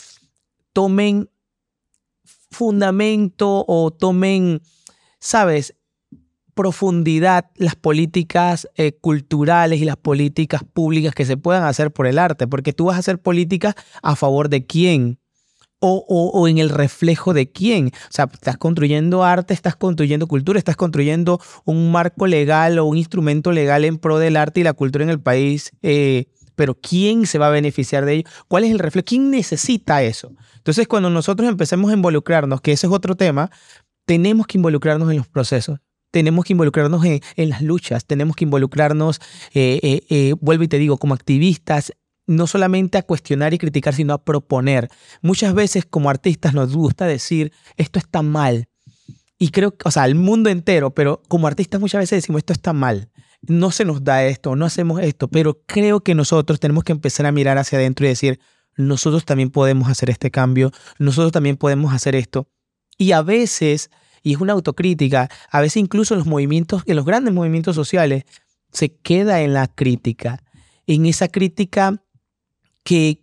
tomen 0.74 1.29
fundamento 2.50 3.63
o 3.67 3.91
tomen, 3.91 4.63
sabes, 5.20 5.75
profundidad 6.56 7.51
las 7.53 7.75
políticas 7.75 8.67
eh, 8.77 8.94
culturales 8.94 9.79
y 9.79 9.86
las 9.86 9.98
políticas 9.98 10.63
públicas 10.63 11.13
que 11.13 11.24
se 11.24 11.38
puedan 11.38 11.65
hacer 11.65 11.91
por 11.91 12.08
el 12.08 12.17
arte, 12.17 12.48
porque 12.48 12.74
tú 12.74 12.86
vas 12.86 12.96
a 12.96 13.00
hacer 13.01 13.22
políticas 13.22 13.75
a 14.01 14.15
favor 14.15 14.50
de 14.50 14.65
quién, 14.65 15.20
o, 15.79 16.48
en 16.48 16.57
el 16.57 16.69
reflejo 16.69 17.34
de 17.34 17.51
quién. 17.51 17.88
O 17.88 18.12
sea, 18.12 18.29
estás 18.31 18.57
construyendo 18.57 19.24
arte, 19.24 19.53
estás 19.53 19.75
construyendo 19.75 20.27
cultura, 20.27 20.60
estás 20.60 20.75
construyendo 20.75 21.39
un 21.65 21.91
marco 21.91 22.27
legal 22.27 22.79
o 22.79 22.86
un 22.86 22.98
instrumento 22.98 23.51
legal 23.51 23.86
en 23.86 23.98
pro 23.98 24.17
del 24.19 24.38
arte 24.38 24.62
y 24.62 24.63
la 24.63 24.74
cultura 24.74 25.03
en 25.03 25.10
el 25.10 25.19
país. 25.19 25.72
Eh, 25.81 26.25
pero 26.55 26.74
¿quién 26.74 27.27
se 27.27 27.38
va 27.38 27.48
a 27.48 27.51
beneficiar 27.51 28.05
de 28.05 28.13
ello? 28.13 28.29
¿Cuál 28.48 28.63
es 28.63 28.72
el 28.72 28.79
reflejo? 28.79 29.05
¿Quién 29.05 29.29
necesita 29.29 30.01
eso? 30.01 30.34
Entonces, 30.55 30.88
cuando 30.88 31.10
nosotros 31.10 31.48
empecemos 31.48 31.91
a 31.91 31.93
involucrarnos, 31.93 32.62
que 32.62 32.72
ese 32.72 32.88
es 32.88 32.93
otro 32.93 33.15
tema, 33.15 33.51
tenemos 34.05 34.48
que 34.48 34.57
involucrarnos 34.57 35.12
en 35.12 35.17
los 35.17 35.27
procesos. 35.27 35.79
Tenemos 36.10 36.46
que 36.46 36.53
involucrarnos 36.53 37.03
en, 37.05 37.50
las 37.50 37.62
luchas, 37.62 38.05
tenemos 38.05 38.36
que 38.36 38.46
involucrarnos, 38.46 39.19
eh, 39.53 40.01
eh, 40.10 40.34
vuelvo 40.39 40.63
y 40.63 40.67
te 40.67 40.79
digo, 40.79 40.98
como 40.98 41.13
activistas, 41.13 41.93
no 42.27 42.46
solamente 42.46 42.98
a 42.98 43.03
cuestionar 43.03 43.53
y 43.53 43.57
criticar, 43.57 43.96
sino 43.96 44.13
a 44.13 44.24
proponer. 44.24 44.89
Muchas 45.22 45.53
veces 45.53 45.86
como 45.86 46.10
artistas 46.10 46.53
nos 46.53 46.75
gusta 46.75 47.05
decir, 47.05 47.51
esto 47.77 47.98
está 47.98 48.22
mal. 48.22 48.67
Y 49.39 49.50
creo 49.50 49.75
o 49.84 49.91
sea, 49.91 50.03
al 50.03 50.15
mundo 50.15 50.50
entero, 50.50 50.93
pero 50.93 51.22
como 51.27 51.48
artistas 51.48 51.79
muchas 51.79 52.00
veces 52.00 52.17
decimos, 52.17 52.39
esto 52.39 52.53
está 52.53 52.74
mal. 52.74 53.10
No 53.41 53.72
se 53.72 53.86
nos 53.86 54.03
da 54.03 54.25
esto, 54.25 54.55
no 54.55 54.65
hacemos 54.65 55.01
esto, 55.01 55.27
pero 55.29 55.62
creo 55.65 56.01
que 56.01 56.15
nosotros 56.15 56.60
tenemos 56.60 56.84
que 56.84 56.91
empezar 56.91 57.25
a 57.25 57.31
mirar 57.31 57.57
hacia 57.57 57.77
adentro 57.77 58.05
y 58.05 58.10
decir, 58.10 58.39
nosotros 58.75 59.25
también 59.25 59.50
podemos 59.50 59.89
hacer 59.89 60.10
este 60.10 60.31
cambio, 60.31 60.72
nosotros 61.00 61.31
también 61.31 61.55
podemos 61.55 61.93
hacer 61.93 62.15
esto. 62.15 62.50
Y 62.98 63.12
a 63.12 63.22
veces, 63.22 63.89
y 64.24 64.34
es 64.34 64.41
una 64.41 64.53
autocrítica, 64.53 65.29
a 65.51 65.62
veces 65.62 65.77
incluso 65.77 66.15
los 66.15 66.25
movimientos, 66.25 66.84
en 66.88 66.96
los 66.96 67.05
grandes 67.05 67.34
movimientos 67.34 67.75
sociales, 67.75 68.25
se 68.72 68.96
queda 68.96 69.41
en 69.41 69.53
la 69.53 69.67
crítica, 69.67 70.43
en 70.88 71.05
esa 71.05 71.27
crítica 71.27 72.03
que 72.88 73.20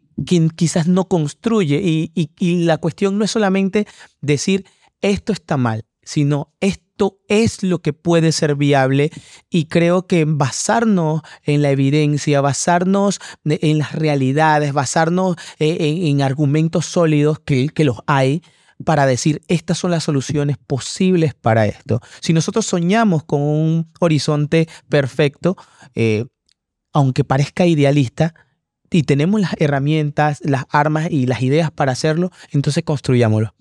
quizás 0.57 0.89
no 0.89 1.09
construye. 1.09 1.81
Y, 1.83 2.65
la 2.67 2.77
cuestión 2.77 3.19
no 3.19 3.25
es 3.25 3.31
solamente 3.31 3.87
decir 4.21 4.67
esto 5.01 5.33
está 5.33 5.57
mal, 5.57 5.87
sino 6.03 6.53
esto 6.61 7.19
es 7.29 7.63
lo 7.63 7.81
que 7.81 7.95
puede 7.95 8.33
ser 8.33 8.57
viable 8.57 9.11
y 9.49 9.65
creo 9.65 10.07
que 10.07 10.27
basarnos 10.27 11.23
en 11.45 11.63
la 11.63 11.71
evidencia, 11.71 12.43
basarnos 12.43 13.21
en 13.45 13.79
las 13.79 13.93
realidades, 13.93 14.75
basarnos 14.75 15.37
eh, 15.59 16.09
en, 16.09 16.21
argumentos 16.21 16.85
sólidos 16.85 17.39
que, 17.41 17.69
que, 17.69 17.85
los 17.85 18.01
hay 18.07 18.43
para 18.85 19.07
decir 19.07 19.41
estas 19.49 19.79
son 19.79 19.93
las 19.93 20.05
soluciones 20.05 20.59
posibles 20.59 21.33
para 21.33 21.65
esto. 21.65 22.03
Si 22.21 22.35
nosotros 22.35 22.67
soñamos 22.67 23.25
con 23.25 23.41
un 23.41 23.91
horizonte 23.99 24.69
perfecto, 24.91 25.57
eh, 25.95 26.27
aunque 26.93 27.25
parezca 27.25 27.67
idealista, 27.67 28.35
y 28.95 29.03
tenemos 29.03 29.41
las 29.41 29.55
herramientas, 29.59 30.41
las 30.45 30.67
armas 30.71 31.09
y 31.11 31.27
las 31.27 31.43
ideas 31.43 31.73
para 31.73 31.91
hacerlo, 31.91 32.31
entonces 32.53 32.85
construyámoslo. 32.85 33.53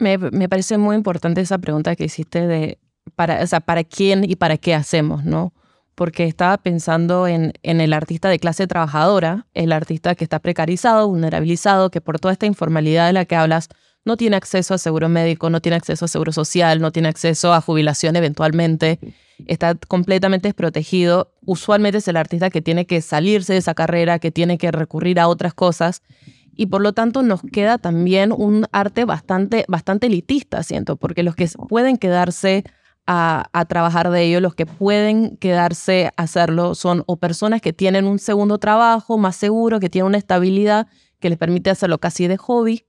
Me, 0.00 0.18
me 0.18 0.48
parece 0.48 0.76
muy 0.76 0.96
importante 0.96 1.40
esa 1.40 1.58
pregunta 1.58 1.94
que 1.94 2.06
hiciste 2.06 2.48
de 2.48 2.78
para, 3.14 3.40
o 3.40 3.46
sea, 3.46 3.60
para 3.60 3.84
quién 3.84 4.28
y 4.28 4.34
para 4.34 4.56
qué 4.56 4.74
hacemos, 4.74 5.24
¿no? 5.24 5.54
Porque 5.94 6.24
estaba 6.24 6.58
pensando 6.58 7.28
en, 7.28 7.52
en 7.62 7.80
el 7.80 7.92
artista 7.92 8.28
de 8.28 8.40
clase 8.40 8.66
trabajadora, 8.66 9.46
el 9.54 9.70
artista 9.70 10.16
que 10.16 10.24
está 10.24 10.40
precarizado, 10.40 11.06
vulnerabilizado, 11.06 11.92
que 11.92 12.00
por 12.00 12.18
toda 12.18 12.32
esta 12.32 12.46
informalidad 12.46 13.06
de 13.06 13.12
la 13.12 13.24
que 13.24 13.36
hablas 13.36 13.68
no 14.04 14.16
tiene 14.16 14.36
acceso 14.36 14.74
a 14.74 14.78
seguro 14.78 15.08
médico, 15.08 15.50
no 15.50 15.60
tiene 15.60 15.76
acceso 15.76 16.04
a 16.04 16.08
seguro 16.08 16.32
social, 16.32 16.80
no 16.80 16.90
tiene 16.90 17.08
acceso 17.08 17.52
a 17.52 17.60
jubilación 17.60 18.16
eventualmente 18.16 18.98
está 19.46 19.74
completamente 19.74 20.48
desprotegido. 20.48 21.32
Usualmente 21.44 21.98
es 21.98 22.08
el 22.08 22.16
artista 22.16 22.50
que 22.50 22.62
tiene 22.62 22.86
que 22.86 23.00
salirse 23.00 23.54
de 23.54 23.58
esa 23.58 23.74
carrera, 23.74 24.18
que 24.18 24.30
tiene 24.30 24.58
que 24.58 24.70
recurrir 24.70 25.20
a 25.20 25.28
otras 25.28 25.54
cosas. 25.54 26.02
Y 26.54 26.66
por 26.66 26.82
lo 26.82 26.92
tanto 26.92 27.22
nos 27.22 27.40
queda 27.52 27.78
también 27.78 28.32
un 28.32 28.66
arte 28.72 29.04
bastante, 29.04 29.64
bastante 29.68 30.08
elitista, 30.08 30.62
siento, 30.62 30.96
porque 30.96 31.22
los 31.22 31.34
que 31.34 31.48
pueden 31.68 31.96
quedarse 31.96 32.64
a, 33.06 33.48
a, 33.52 33.64
trabajar 33.64 34.10
de 34.10 34.22
ello, 34.22 34.40
los 34.40 34.54
que 34.54 34.66
pueden 34.66 35.36
quedarse 35.38 36.12
a 36.16 36.22
hacerlo 36.22 36.74
son 36.74 37.04
o 37.06 37.16
personas 37.16 37.60
que 37.62 37.72
tienen 37.72 38.06
un 38.06 38.18
segundo 38.18 38.58
trabajo 38.58 39.18
más 39.18 39.34
seguro, 39.34 39.80
que 39.80 39.88
tienen 39.88 40.08
una 40.08 40.18
estabilidad 40.18 40.86
que 41.20 41.30
les 41.30 41.38
permite 41.38 41.70
hacerlo 41.70 41.98
casi 41.98 42.28
de 42.28 42.36
hobby 42.36 42.84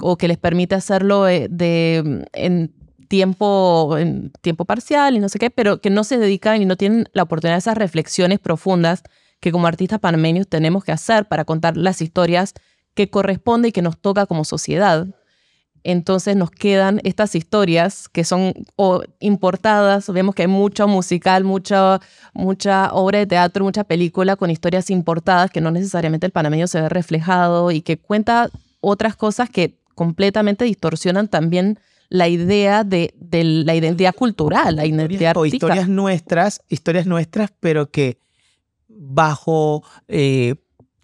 o 0.00 0.16
que 0.16 0.28
les 0.28 0.38
permite 0.38 0.74
hacerlo 0.74 1.28
eh, 1.28 1.48
de, 1.50 2.26
en 2.32 2.74
tiempo, 3.08 3.96
en 3.98 4.32
tiempo 4.40 4.64
parcial 4.64 5.16
y 5.16 5.20
no 5.20 5.28
sé 5.28 5.38
qué, 5.38 5.50
pero 5.50 5.80
que 5.80 5.90
no 5.90 6.04
se 6.04 6.18
dedican 6.18 6.60
y 6.60 6.64
no 6.64 6.76
tienen 6.76 7.08
la 7.12 7.22
oportunidad 7.22 7.54
de 7.54 7.60
esas 7.60 7.78
reflexiones 7.78 8.38
profundas 8.38 9.02
que 9.40 9.52
como 9.52 9.66
artistas 9.66 10.00
panameños 10.00 10.48
tenemos 10.48 10.84
que 10.84 10.92
hacer 10.92 11.26
para 11.26 11.44
contar 11.44 11.76
las 11.76 12.00
historias 12.00 12.54
que 12.94 13.10
corresponde 13.10 13.68
y 13.68 13.72
que 13.72 13.82
nos 13.82 13.98
toca 13.98 14.26
como 14.26 14.44
sociedad. 14.44 15.06
Entonces 15.82 16.34
nos 16.34 16.50
quedan 16.50 17.00
estas 17.04 17.34
historias 17.34 18.08
que 18.08 18.24
son 18.24 18.54
importadas, 19.20 20.10
vemos 20.10 20.34
que 20.34 20.42
hay 20.42 20.48
mucho 20.48 20.88
musical, 20.88 21.44
mucha, 21.44 22.00
mucha 22.32 22.90
obra 22.94 23.18
de 23.18 23.26
teatro, 23.26 23.64
mucha 23.64 23.84
película 23.84 24.36
con 24.36 24.50
historias 24.50 24.88
importadas 24.88 25.50
que 25.50 25.60
no 25.60 25.70
necesariamente 25.70 26.24
el 26.24 26.32
panameño 26.32 26.66
se 26.66 26.80
ve 26.80 26.88
reflejado 26.88 27.70
y 27.70 27.82
que 27.82 27.98
cuenta 27.98 28.48
otras 28.80 29.14
cosas 29.14 29.50
que 29.50 29.83
completamente 29.94 30.64
distorsionan 30.64 31.28
también 31.28 31.78
la 32.08 32.28
idea 32.28 32.84
de, 32.84 33.14
la 33.30 33.74
identidad 33.74 34.14
cultural, 34.14 34.76
la 34.76 34.86
identidad 34.86 35.36
o 35.36 35.46
historias 35.46 35.88
nuestras, 35.88 36.60
historias 36.68 37.06
nuestras, 37.06 37.52
pero 37.60 37.90
que 37.90 38.18
bajo 38.88 39.82
eh, 40.06 40.54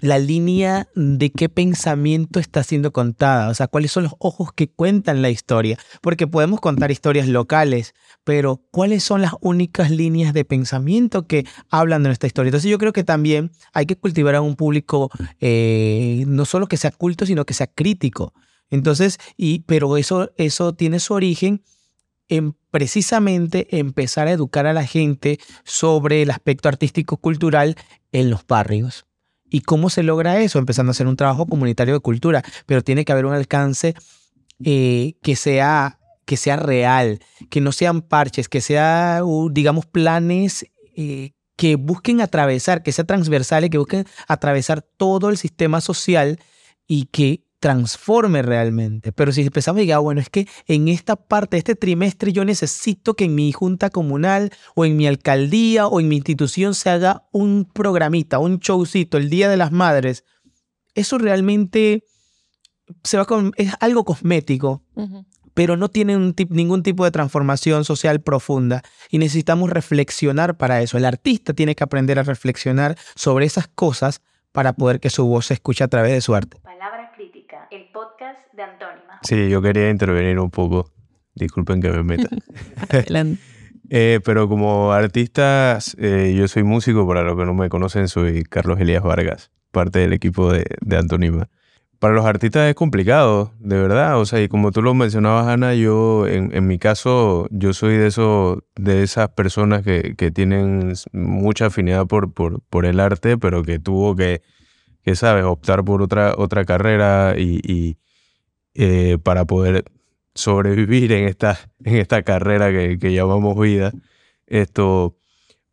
la 0.00 0.18
línea 0.18 0.88
de 0.94 1.30
qué 1.30 1.49
pensamiento 1.49 2.40
está 2.40 2.62
siendo 2.62 2.92
contada, 2.92 3.49
o 3.49 3.54
sea, 3.54 3.68
cuáles 3.68 3.92
son 3.92 4.04
los 4.04 4.14
ojos 4.18 4.52
que 4.52 4.70
cuentan 4.70 5.23
la 5.23 5.30
historia, 5.30 5.78
porque 6.00 6.26
podemos 6.26 6.61
contar 6.61 6.90
historias 6.90 7.28
locales, 7.28 7.94
pero 8.25 8.62
cuáles 8.70 9.02
son 9.02 9.23
las 9.23 9.32
únicas 9.40 9.90
líneas 9.90 10.32
de 10.32 10.44
pensamiento 10.44 11.26
que 11.26 11.47
hablan 11.68 12.02
de 12.02 12.09
nuestra 12.09 12.26
historia. 12.26 12.49
Entonces 12.49 12.70
yo 12.70 12.78
creo 12.78 12.92
que 12.92 13.04
también 13.04 13.50
hay 13.73 13.87
que 13.87 13.97
cultivar 13.97 14.35
a 14.35 14.40
un 14.40 14.56
público 14.56 15.11
eh, 15.40 16.25
no 16.26 16.44
solo 16.44 16.66
que 16.66 16.76
sea 16.76 16.90
culto, 16.90 17.26
sino 17.26 17.44
que 17.44 17.54
sea 17.54 17.66
crítico. 17.66 18.32
Entonces, 18.70 19.18
y, 19.36 19.60
pero 19.60 19.96
eso, 19.96 20.32
eso 20.36 20.74
tiene 20.74 21.00
su 21.00 21.14
origen 21.14 21.62
en 22.28 22.54
precisamente 22.70 23.66
empezar 23.78 24.28
a 24.28 24.32
educar 24.32 24.66
a 24.66 24.72
la 24.72 24.86
gente 24.86 25.40
sobre 25.64 26.22
el 26.22 26.30
aspecto 26.30 26.68
artístico-cultural 26.68 27.76
en 28.12 28.30
los 28.30 28.46
barrios. 28.46 29.06
¿Y 29.50 29.62
cómo 29.62 29.90
se 29.90 30.04
logra 30.04 30.40
eso? 30.40 30.60
Empezando 30.60 30.90
a 30.90 30.92
hacer 30.92 31.08
un 31.08 31.16
trabajo 31.16 31.46
comunitario 31.46 31.94
de 31.94 32.00
cultura, 32.00 32.44
pero 32.66 32.82
tiene 32.82 33.04
que 33.04 33.10
haber 33.10 33.26
un 33.26 33.34
alcance 33.34 33.96
eh, 34.64 35.14
que, 35.22 35.34
sea, 35.34 35.98
que 36.24 36.36
sea 36.36 36.56
real, 36.56 37.18
que 37.50 37.60
no 37.60 37.72
sean 37.72 38.00
parches, 38.00 38.48
que 38.48 38.60
sea, 38.60 39.22
digamos, 39.50 39.86
planes 39.86 40.66
eh, 40.94 41.32
que 41.56 41.74
busquen 41.74 42.20
atravesar, 42.20 42.84
que 42.84 42.92
sea 42.92 43.04
transversal 43.04 43.64
y 43.64 43.70
que 43.70 43.78
busquen 43.78 44.06
atravesar 44.28 44.82
todo 44.82 45.30
el 45.30 45.36
sistema 45.36 45.80
social 45.80 46.38
y 46.86 47.06
que 47.06 47.44
transforme 47.61 48.43
realmente. 48.43 49.12
Pero 49.12 49.33
si 49.33 49.43
empezamos 49.43 49.79
a 49.79 49.81
decir, 49.81 49.95
ah, 49.95 49.99
bueno, 49.99 50.21
es 50.21 50.31
que 50.31 50.49
en 50.67 50.88
esta 50.88 51.14
parte, 51.17 51.59
este 51.59 51.76
trimestre, 51.76 52.33
yo 52.33 52.45
necesito 52.45 53.14
que 53.14 53.26
en 53.26 53.35
mi 53.35 53.52
junta 53.52 53.90
comunal 53.90 54.50
o 54.75 54.85
en 54.85 54.97
mi 54.97 55.07
alcaldía 55.07 55.87
o 55.87 56.00
en 56.00 56.09
mi 56.09 56.17
institución 56.17 56.75
se 56.75 56.90
haga 56.90 57.29
un 57.33 57.71
programita, 57.73 58.38
un 58.38 58.59
showcito, 58.59 59.19
el 59.19 59.29
Día 59.29 59.49
de 59.49 59.59
las 59.59 59.73
Madres. 59.73 60.25
Eso 60.95 61.19
realmente 61.19 62.05
se 63.05 63.19
va 63.19 63.26
con, 63.26 63.52
es 63.57 63.73
algo 63.79 64.05
cosmético, 64.05 64.83
pero 65.52 65.76
no 65.76 65.90
tiene 65.90 66.35
ningún 66.49 66.83
tipo 66.83 67.05
de 67.05 67.11
transformación 67.11 67.85
social 67.85 68.21
profunda 68.21 68.83
y 69.11 69.19
necesitamos 69.19 69.71
reflexionar 69.71 70.57
para 70.57 70.81
eso. 70.81 70.97
El 70.97 71.05
artista 71.05 71.52
tiene 71.52 71.75
que 71.75 71.85
aprender 71.85 72.19
a 72.19 72.23
reflexionar 72.23 72.97
sobre 73.14 73.45
esas 73.45 73.69
cosas 73.69 74.23
para 74.52 74.73
poder 74.73 74.99
que 74.99 75.11
su 75.11 75.26
voz 75.26 75.47
se 75.47 75.55
escuche 75.55 75.85
a 75.85 75.88
través 75.88 76.12
de 76.12 76.21
su 76.21 76.35
arte. 76.35 76.59
Palabra 76.62 77.10
el 77.70 77.90
podcast 77.92 78.40
de 78.52 78.62
Antónima. 78.62 79.20
Sí, 79.22 79.48
yo 79.48 79.62
quería 79.62 79.90
intervenir 79.90 80.38
un 80.38 80.50
poco. 80.50 80.90
Disculpen 81.34 81.80
que 81.80 81.90
me 81.90 82.02
meta. 82.02 82.28
eh, 83.90 84.20
pero 84.24 84.48
como 84.48 84.92
artista, 84.92 85.78
eh, 85.98 86.34
yo 86.36 86.48
soy 86.48 86.64
músico, 86.64 87.06
para 87.06 87.22
los 87.22 87.36
que 87.36 87.44
no 87.44 87.54
me 87.54 87.68
conocen, 87.68 88.08
soy 88.08 88.42
Carlos 88.42 88.80
Elías 88.80 89.02
Vargas, 89.02 89.50
parte 89.70 90.00
del 90.00 90.12
equipo 90.12 90.52
de, 90.52 90.64
de 90.80 90.96
Antonima 90.96 91.48
para 92.00 92.14
los 92.14 92.24
artistas 92.24 92.68
es 92.68 92.74
complicado, 92.74 93.52
de 93.60 93.78
verdad. 93.78 94.18
O 94.18 94.24
sea, 94.24 94.40
y 94.40 94.48
como 94.48 94.72
tú 94.72 94.82
lo 94.82 94.94
mencionabas, 94.94 95.46
Ana, 95.46 95.74
yo, 95.74 96.26
en, 96.26 96.50
en 96.56 96.66
mi 96.66 96.78
caso, 96.78 97.46
yo 97.50 97.74
soy 97.74 97.98
de, 97.98 98.06
eso, 98.06 98.64
de 98.74 99.02
esas 99.02 99.28
personas 99.28 99.82
que, 99.82 100.14
que 100.16 100.30
tienen 100.30 100.94
mucha 101.12 101.66
afinidad 101.66 102.06
por, 102.06 102.32
por, 102.32 102.62
por, 102.62 102.86
el 102.86 103.00
arte, 103.00 103.36
pero 103.36 103.62
que 103.62 103.78
tuvo 103.78 104.16
que, 104.16 104.40
que 105.04 105.14
sabes, 105.16 105.45
optar 105.45 105.85
por 105.85 106.02
otra, 106.02 106.35
otra 106.37 106.64
carrera 106.64 107.35
y, 107.37 107.61
y 107.64 107.99
eh, 108.75 109.19
para 109.23 109.45
poder 109.45 109.85
sobrevivir 110.35 111.12
en 111.12 111.25
esta, 111.28 111.59
en 111.85 111.97
esta 111.97 112.23
carrera 112.23 112.71
que, 112.71 112.99
que 112.99 113.12
llamamos 113.12 113.59
vida. 113.59 113.92
Esto, 114.47 115.16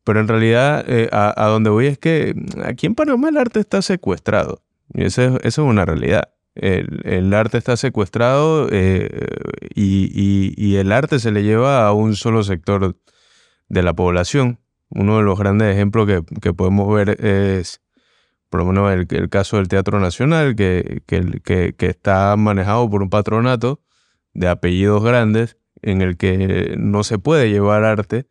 pero 0.03 0.19
en 0.19 0.27
realidad, 0.27 0.86
eh, 0.88 1.10
a, 1.12 1.48
donde 1.48 1.69
voy 1.69 1.88
es 1.88 1.98
que 1.98 2.34
aquí 2.63 2.86
en 2.86 2.96
Panamá 2.96 3.29
el 3.29 3.38
arte 3.38 3.60
está 3.60 3.81
secuestrado. 3.81 4.62
Y 4.93 5.03
eso, 5.03 5.39
es 5.41 5.57
una 5.57 5.86
realidad. 5.86 6.29
El, 6.55 7.34
arte 7.34 7.57
está 7.57 7.77
secuestrado 7.77 8.67
eh, 8.72 9.10
y, 9.75 10.75
el 10.75 10.91
arte 10.91 11.19
se 11.19 11.31
le 11.31 11.43
lleva 11.43 11.86
a 11.86 11.93
un 11.93 12.15
solo 12.15 12.43
sector 12.43 12.96
de 13.67 13.84
la 13.84 13.93
población. 13.93 14.60
Uno 14.89 15.17
de 15.17 15.24
los 15.24 15.38
grandes 15.38 15.75
ejemplos 15.75 16.07
que, 16.41 16.53
podemos 16.53 16.93
ver 16.93 17.24
es, 17.24 17.81
por 18.49 18.61
lo 18.61 18.65
menos, 18.65 18.91
el, 18.91 19.29
caso 19.29 19.57
del 19.57 19.67
Teatro 19.67 19.99
Nacional, 19.99 20.55
que, 20.55 21.01
que, 21.05 21.75
está 21.79 22.35
manejado 22.37 22.89
por 22.89 23.01
un 23.01 23.09
patronato 23.09 23.81
de 24.33 24.47
apellidos 24.47 25.03
grandes 25.03 25.57
en 25.81 26.01
el 26.01 26.17
que 26.17 26.75
no 26.77 27.03
se 27.03 27.19
puede 27.19 27.49
llevar 27.49 27.83
arte 27.83 28.27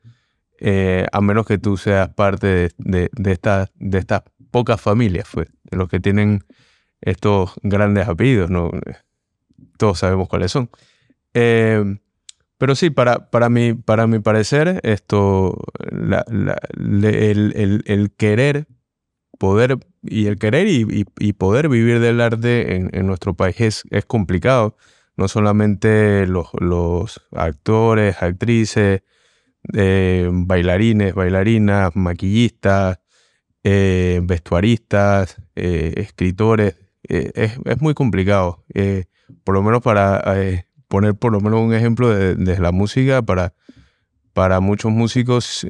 eh, 0.58 1.06
a 1.12 1.20
menos 1.20 1.46
que 1.46 1.58
tú 1.58 1.76
seas 1.76 2.08
parte 2.08 2.46
de, 2.46 2.70
de, 2.78 3.10
de, 3.12 3.68
de 3.74 3.98
estas 3.98 4.22
pocas 4.50 4.80
familias, 4.80 5.28
fue, 5.28 5.48
de 5.64 5.76
los 5.76 5.88
que 5.88 6.00
tienen 6.00 6.44
estos 7.00 7.52
grandes 7.62 8.08
apellidos, 8.08 8.50
¿no? 8.50 8.70
Todos 9.76 9.98
sabemos 9.98 10.28
cuáles 10.28 10.52
son. 10.52 10.70
Eh, 11.34 11.98
pero 12.58 12.74
sí, 12.74 12.90
para, 12.90 13.30
para, 13.30 13.50
mi, 13.50 13.74
para 13.74 14.06
mi 14.06 14.18
parecer, 14.18 14.80
esto, 14.82 15.58
el, 15.90 16.54
querer 18.16 18.66
poder, 19.38 19.78
y 20.08 20.26
el 20.26 20.38
querer 20.38 20.66
y, 20.68 21.32
poder 21.34 21.68
vivir 21.68 22.00
del 22.00 22.20
arte 22.20 22.76
en, 22.76 23.06
nuestro 23.06 23.34
país 23.34 23.60
es, 23.60 23.82
es, 23.90 24.04
complicado. 24.04 24.76
No 25.16 25.28
solamente 25.28 26.26
los, 26.26 26.48
los 26.60 27.26
actores, 27.32 28.22
actrices, 28.22 29.02
eh, 29.74 30.28
bailarines, 30.30 31.14
bailarinas, 31.14 31.96
maquillistas, 31.96 32.98
eh, 33.64 34.20
vestuaristas, 34.22 35.42
eh, 35.56 35.94
escritores. 35.96 36.76
Eh, 37.08 37.32
es, 37.64 37.80
muy 37.80 37.94
complicado. 37.94 38.64
por 39.42 39.54
lo 39.54 39.62
menos 39.62 39.82
para 39.82 40.22
poner 40.88 41.14
por 41.16 41.32
lo 41.32 41.40
menos 41.40 41.60
un 41.60 41.74
ejemplo 41.74 42.08
de, 42.10 42.58
la 42.60 42.72
música, 42.72 43.22
para, 43.22 43.54
para 44.32 44.60
muchos 44.60 44.92
músicos 44.92 45.66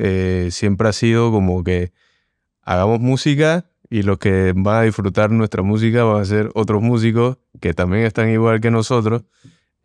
siempre 0.50 0.88
ha 0.88 0.92
sido 0.92 1.30
como 1.32 1.64
que 1.64 1.92
hagamos 2.62 3.00
música 3.00 3.70
y 3.90 4.02
los 4.02 4.18
que 4.18 4.52
van 4.56 4.76
a 4.76 4.82
disfrutar 4.82 5.30
nuestra 5.30 5.62
música 5.62 6.04
van 6.04 6.22
a 6.22 6.24
ser 6.24 6.50
otros 6.54 6.82
músicos 6.82 7.38
que 7.60 7.74
también 7.74 8.04
están 8.04 8.28
igual 8.30 8.60
que 8.60 8.70
nosotros. 8.70 9.24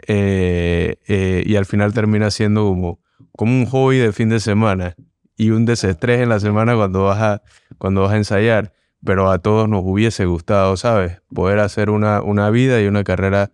y 0.08 1.56
al 1.56 1.66
final 1.66 1.94
termina 1.94 2.32
siendo 2.32 2.64
como, 2.66 3.00
como 3.34 3.54
un 3.54 3.66
hobby 3.66 3.98
de 3.98 4.12
fin 4.12 4.30
de 4.30 4.40
semana 4.40 4.96
y 5.38 5.50
un 5.50 5.66
desestrés 5.66 6.22
en 6.22 6.30
la 6.30 6.40
semana 6.40 6.76
cuando 6.76 7.04
vas 7.04 7.20
a, 7.22 7.42
cuando 7.78 8.02
vas 8.02 8.14
a 8.14 8.18
ensayar. 8.18 8.74
Pero 9.04 9.32
a 9.32 9.40
todos 9.40 9.68
nos 9.68 9.82
hubiese 9.84 10.26
gustado, 10.26 10.78
¿sabes? 10.78 11.22
Poder 11.34 11.58
hacer 11.58 11.90
una, 11.90 12.22
una 12.22 12.52
vida 12.52 12.80
y 12.80 12.86
una 12.86 13.04
carrera 13.04 13.50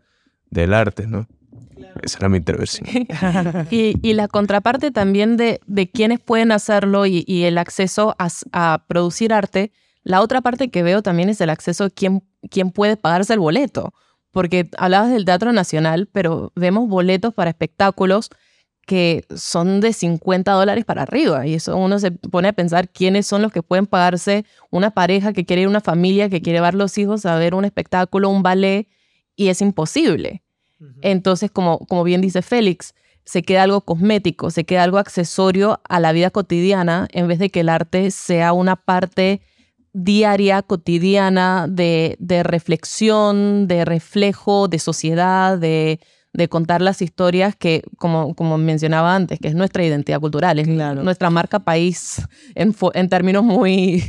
del 0.50 0.74
arte, 0.74 1.08
¿no? 1.08 1.28
Esa 2.04 2.18
era 2.20 2.30
mi 2.30 2.38
intervención. 2.38 2.86
y, 3.72 3.98
y, 4.02 4.14
la 4.14 4.28
contraparte 4.28 4.92
también 4.92 5.38
de, 5.38 5.62
de 5.66 5.90
quienes 5.90 6.20
pueden 6.20 6.52
hacerlo 6.52 7.06
y, 7.06 7.24
y 7.26 7.44
el 7.44 7.58
acceso 7.58 8.16
a, 8.20 8.28
a, 8.52 8.84
producir 8.88 9.32
arte, 9.32 9.72
la 10.08 10.22
otra 10.22 10.40
parte 10.40 10.70
que 10.70 10.84
veo 10.84 11.02
también 11.02 11.28
es 11.28 11.42
el 11.42 11.50
acceso 11.50 11.84
a 11.84 11.90
quién, 11.90 12.24
quién 12.50 12.72
puede 12.72 12.96
pagarse 12.96 13.34
el 13.34 13.40
boleto. 13.40 13.94
Porque 14.32 14.70
hablabas 14.78 15.12
del 15.12 15.26
Teatro 15.26 15.52
Nacional, 15.52 16.08
pero 16.10 16.54
vemos 16.56 16.88
boletos 16.88 17.34
para 17.34 17.50
espectáculos 17.50 18.30
que 18.86 19.26
son 19.36 19.82
de 19.82 19.92
50 19.92 20.50
dólares 20.54 20.86
para 20.86 21.02
arriba. 21.02 21.46
Y 21.46 21.56
eso 21.56 21.76
uno 21.76 22.00
se 22.00 22.12
pone 22.12 22.48
a 22.48 22.54
pensar 22.54 22.88
quiénes 22.88 23.28
son 23.28 23.42
los 23.42 23.52
que 23.52 23.62
pueden 23.62 23.86
pagarse 23.86 24.46
una 24.70 24.92
pareja 24.92 25.34
que 25.34 25.46
quiere 25.46 25.64
ir, 25.64 25.68
una 25.68 25.82
familia 25.82 26.30
que 26.30 26.42
quiere 26.42 26.60
llevar 26.60 26.74
los 26.74 26.98
hijos 26.98 27.26
a 27.26 27.36
ver 27.36 27.54
un 27.54 27.66
espectáculo, 27.66 28.30
un 28.30 28.44
ballet, 28.44 28.88
y 29.36 29.50
es 29.50 29.62
imposible. 29.62 30.42
Entonces, 31.02 31.52
como, 31.52 31.80
como 31.80 32.06
bien 32.06 32.22
dice 32.22 32.42
Félix, 32.42 32.96
se 33.26 33.44
queda 33.44 33.64
algo 33.64 33.82
cosmético, 33.82 34.52
se 34.52 34.64
queda 34.64 34.84
algo 34.84 35.00
accesorio 35.00 35.82
a 35.90 36.00
la 36.00 36.14
vida 36.14 36.30
cotidiana 36.30 37.10
en 37.12 37.28
vez 37.28 37.40
de 37.40 37.50
que 37.50 37.60
el 37.60 37.68
arte 37.68 38.10
sea 38.12 38.54
una 38.54 38.78
parte 38.78 39.42
diaria, 39.98 40.62
cotidiana, 40.62 41.68
de, 41.68 42.16
de 42.20 42.44
reflexión, 42.44 43.68
de 43.68 43.84
reflejo, 43.84 44.68
de 44.68 44.78
sociedad, 44.78 45.58
de, 45.58 46.00
de 46.34 46.48
contar 46.48 46.82
las 46.82 47.02
historias 47.02 47.56
que, 47.56 47.82
como, 47.98 48.36
como 48.36 48.60
mencionaba 48.60 49.16
antes, 49.16 49.40
que 49.40 49.48
es 49.48 49.56
nuestra 49.56 49.84
identidad 49.84 50.20
cultural, 50.20 50.60
es 50.60 50.68
nuestra 50.68 51.32
marca 51.32 51.60
país 51.60 52.22
en, 52.54 52.76
en, 52.94 53.10
términos 53.10 53.44
muy, 53.44 54.04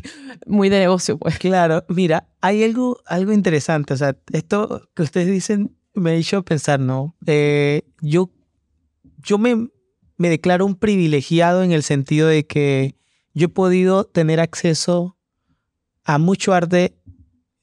muy 0.46 0.68
de 0.68 0.78
negocio. 0.78 1.16
Pues. 1.18 1.38
Claro, 1.38 1.84
mira, 1.88 2.28
hay 2.42 2.64
algo, 2.64 2.98
algo 3.06 3.32
interesante, 3.32 3.94
o 3.94 3.96
sea, 3.96 4.14
esto 4.32 4.90
que 4.94 5.02
ustedes 5.02 5.28
dicen 5.28 5.74
me 5.94 6.10
ha 6.10 6.14
hecho 6.14 6.44
pensar, 6.44 6.78
¿no? 6.78 7.16
Eh, 7.26 7.82
yo 8.00 8.30
yo 9.24 9.36
me, 9.36 9.68
me 10.16 10.28
declaro 10.28 10.64
un 10.64 10.76
privilegiado 10.76 11.62
en 11.62 11.72
el 11.72 11.82
sentido 11.82 12.28
de 12.28 12.46
que 12.46 12.94
yo 13.34 13.46
he 13.46 13.48
podido 13.48 14.04
tener 14.04 14.38
acceso 14.38 15.17
a 16.08 16.18
mucho 16.18 16.52
arte 16.52 16.96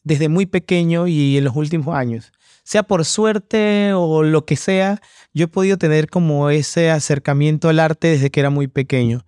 desde 0.04 0.30
muy 0.30 0.46
pequeño 0.46 1.08
y 1.08 1.38
en 1.38 1.44
los 1.44 1.56
últimos 1.56 1.96
años 1.96 2.32
sea 2.66 2.82
por 2.84 3.06
suerte 3.06 3.94
o 3.94 4.24
lo 4.24 4.46
que 4.46 4.56
sea, 4.56 5.00
yo 5.34 5.46
he 5.46 5.48
podido 5.48 5.78
tener 5.78 6.10
como 6.10 6.50
ese 6.50 6.90
acercamiento 6.90 7.70
al 7.70 7.80
arte 7.80 8.08
desde 8.08 8.32
que 8.32 8.40
era 8.40 8.50
muy 8.50 8.68
pequeño. 8.68 9.24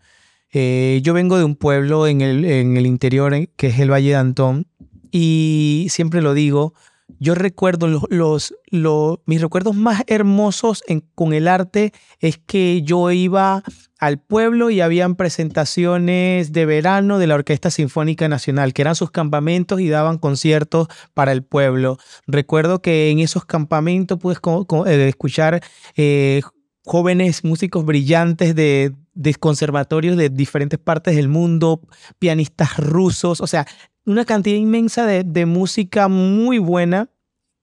Eh, 0.52 1.02
yo 1.04 1.14
vengo 1.14 1.38
de 1.38 1.44
un 1.44 1.56
pueblo 1.56 2.08
en 2.08 2.22
el, 2.22 2.44
en 2.46 2.78
el 2.78 2.88
interior, 2.88 3.34
eh, 3.36 3.50
que 3.56 3.68
es 3.68 3.80
el 3.80 3.92
Valle 3.92 4.10
de 4.10 4.16
Antón, 4.16 4.66
y 5.12 5.86
siempre 5.92 6.24
lo 6.24 6.34
digo, 6.34 6.74
yo 7.20 7.36
recuerdo 7.36 7.88
los, 8.10 8.54
los, 8.72 9.20
mis 9.26 9.42
recuerdos 9.42 9.76
más 9.76 10.04
hermosos 10.08 10.84
con 11.14 11.34
el 11.34 11.48
arte 11.48 11.94
es 12.20 12.40
que 12.40 12.82
yo 12.82 13.12
iba 13.12 13.64
al 14.00 14.20
pueblo 14.20 14.70
y 14.70 14.82
habían 14.82 15.16
presentaciones 15.16 16.52
de 16.52 16.66
verano 16.66 17.20
de 17.20 17.28
la 17.28 17.36
Orquesta 17.36 17.72
Sinfónica 17.72 18.28
Nacional, 18.28 18.74
que 18.74 18.82
eran 18.82 18.96
sus 18.96 19.12
campamentos 19.12 19.80
y 19.80 19.90
daban 19.90 20.18
conciertos 20.18 20.88
para 21.14 21.32
el 21.32 21.44
pueblo. 21.44 21.98
Recuerdo 22.28 22.82
que 22.82 23.10
en 23.10 23.20
esos 23.20 23.46
campamentos 23.46 24.20
pude 24.20 24.38
eh, 24.86 25.08
escuchar 25.08 25.62
eh, 25.96 26.42
jóvenes 26.86 27.44
músicos 27.44 27.86
brillantes 27.86 28.56
de 28.56 28.94
conservatorios 29.40 30.16
de 30.16 30.30
diferentes 30.30 30.80
partes 30.80 31.16
del 31.16 31.28
mundo, 31.28 31.82
pianistas 32.20 32.78
rusos, 32.78 33.42
o 33.42 33.48
sea, 33.48 33.66
una 34.08 34.24
cantidad 34.24 34.56
inmensa 34.56 35.06
de, 35.06 35.46
música 35.46 36.08
muy 36.08 36.60
buena 36.60 37.10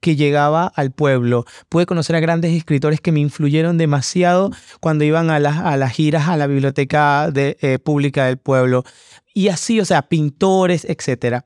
que 0.05 0.17
llegaba 0.17 0.67
al 0.67 0.93
pueblo. 0.93 1.47
Pude 1.71 1.87
conocer 1.87 2.15
a 2.15 2.21
grandes 2.21 2.53
escritores 2.53 3.01
que 3.01 3.11
me 3.11 3.21
influyeron 3.21 3.79
demasiado 3.79 4.51
cuando 4.79 5.03
iban 5.03 5.31
a 5.31 5.41
las, 5.41 5.57
a 5.57 5.79
las 5.79 5.93
giras 5.93 6.29
a 6.29 6.37
la 6.37 6.47
biblioteca 6.47 7.33
eh, 7.35 7.79
pública 7.83 8.27
del 8.27 8.37
pueblo. 8.37 8.85
Y 9.33 9.49
así, 9.49 9.81
o 9.81 9.85
sea, 9.87 10.03
pintores, 10.03 10.85
etc. 10.85 11.41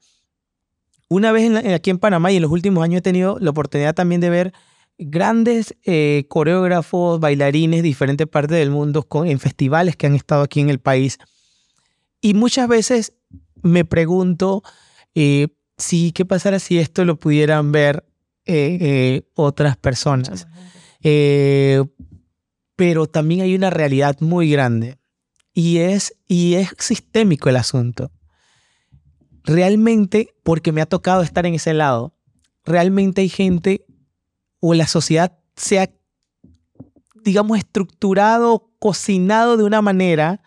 Una 1.09 1.31
vez 1.31 1.65
aquí 1.73 1.91
en 1.91 1.99
Panamá 1.99 2.33
y 2.33 2.37
en 2.37 2.43
los 2.43 2.51
últimos 2.51 2.83
años 2.83 2.99
he 2.99 3.03
tenido 3.03 3.39
la 3.39 3.51
oportunidad 3.51 3.95
también 3.95 4.21
de 4.21 4.31
ver 4.31 4.53
grandes 4.99 5.77
eh, 5.85 6.25
coreógrafos, 6.29 7.21
bailarines 7.21 7.79
de 7.79 7.89
diferentes 7.89 8.27
partes 8.27 8.59
del 8.59 8.73
mundo 8.73 9.07
en 9.25 9.39
festivales 9.39 9.95
que 9.95 10.09
han 10.09 10.17
estado 10.17 10.43
aquí 10.43 10.59
en 10.59 10.69
el 10.69 10.81
país. 10.81 11.19
Y 12.21 12.35
muchas 12.35 12.67
veces 12.67 13.13
me 13.63 13.85
pregunto 13.85 14.65
eh, 15.15 15.47
si 15.77 16.11
qué 16.11 16.25
pasara 16.25 16.59
si 16.59 16.81
esto 16.81 17.05
lo 17.05 17.21
pudieran 17.21 17.71
ver 17.71 18.08
eh, 18.49 19.23
otras 19.35 19.77
personas. 19.77 20.49
pero 22.77 23.07
también 23.07 23.43
hay 23.43 23.55
una 23.55 23.71
realidad 23.71 24.17
muy 24.21 24.51
grande 24.51 24.99
y 25.59 25.79
es, 25.79 26.15
y 26.29 26.55
es 26.55 26.71
sistémico 26.79 27.49
el 27.49 27.57
asunto. 27.57 28.13
Realmente, 29.43 30.35
porque 30.45 30.71
me 30.71 30.81
ha 30.81 30.87
tocado 30.87 31.23
estar 31.23 31.47
en 31.47 31.55
ese 31.55 31.75
lado, 31.75 32.15
realmente 32.65 33.23
hay 33.23 33.29
gente 33.29 33.85
o 34.61 34.75
la 34.75 34.87
sociedad 34.87 35.39
se 35.57 35.81
ha, 35.81 35.91
digamos, 37.25 37.59
estructurado, 37.59 38.71
cocinado 38.79 39.57
de 39.57 39.65
una 39.65 39.83
manera 39.83 40.43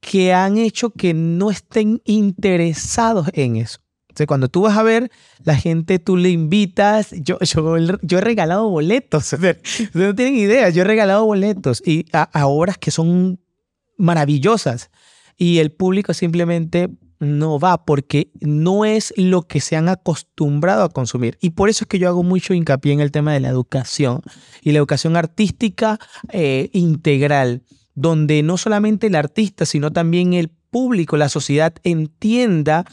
que 0.00 0.32
han 0.32 0.56
hecho 0.58 0.90
que 0.90 1.12
no 1.12 1.50
estén 1.50 2.00
interesados 2.04 3.28
en 3.34 3.56
eso. 3.56 3.80
O 4.18 4.26
cuando 4.26 4.48
tú 4.48 4.62
vas 4.62 4.76
a 4.76 4.82
ver, 4.82 5.10
la 5.42 5.56
gente 5.56 5.98
tú 5.98 6.16
le 6.16 6.30
invitas, 6.30 7.10
yo, 7.12 7.38
yo, 7.40 7.76
yo 8.02 8.18
he 8.18 8.20
regalado 8.20 8.68
boletos, 8.68 9.32
ustedes 9.32 9.58
no 9.92 10.14
tienen 10.14 10.36
idea, 10.36 10.68
yo 10.70 10.82
he 10.82 10.84
regalado 10.84 11.24
boletos 11.24 11.82
y 11.84 12.06
a 12.12 12.46
obras 12.46 12.78
que 12.78 12.90
son 12.90 13.40
maravillosas 13.96 14.90
y 15.36 15.58
el 15.58 15.72
público 15.72 16.14
simplemente 16.14 16.90
no 17.20 17.58
va 17.58 17.84
porque 17.84 18.30
no 18.40 18.84
es 18.84 19.12
lo 19.16 19.42
que 19.42 19.60
se 19.60 19.76
han 19.76 19.88
acostumbrado 19.88 20.84
a 20.84 20.88
consumir. 20.90 21.38
Y 21.40 21.50
por 21.50 21.68
eso 21.68 21.84
es 21.84 21.88
que 21.88 21.98
yo 21.98 22.08
hago 22.08 22.22
mucho 22.22 22.54
hincapié 22.54 22.92
en 22.92 23.00
el 23.00 23.10
tema 23.10 23.32
de 23.32 23.40
la 23.40 23.48
educación 23.48 24.22
y 24.62 24.72
la 24.72 24.78
educación 24.78 25.16
artística 25.16 25.98
eh, 26.30 26.70
integral, 26.72 27.62
donde 27.94 28.42
no 28.42 28.56
solamente 28.58 29.06
el 29.06 29.14
artista, 29.14 29.66
sino 29.66 29.92
también 29.92 30.34
el 30.34 30.48
público, 30.48 31.16
la 31.16 31.28
sociedad 31.28 31.74
entienda 31.84 32.84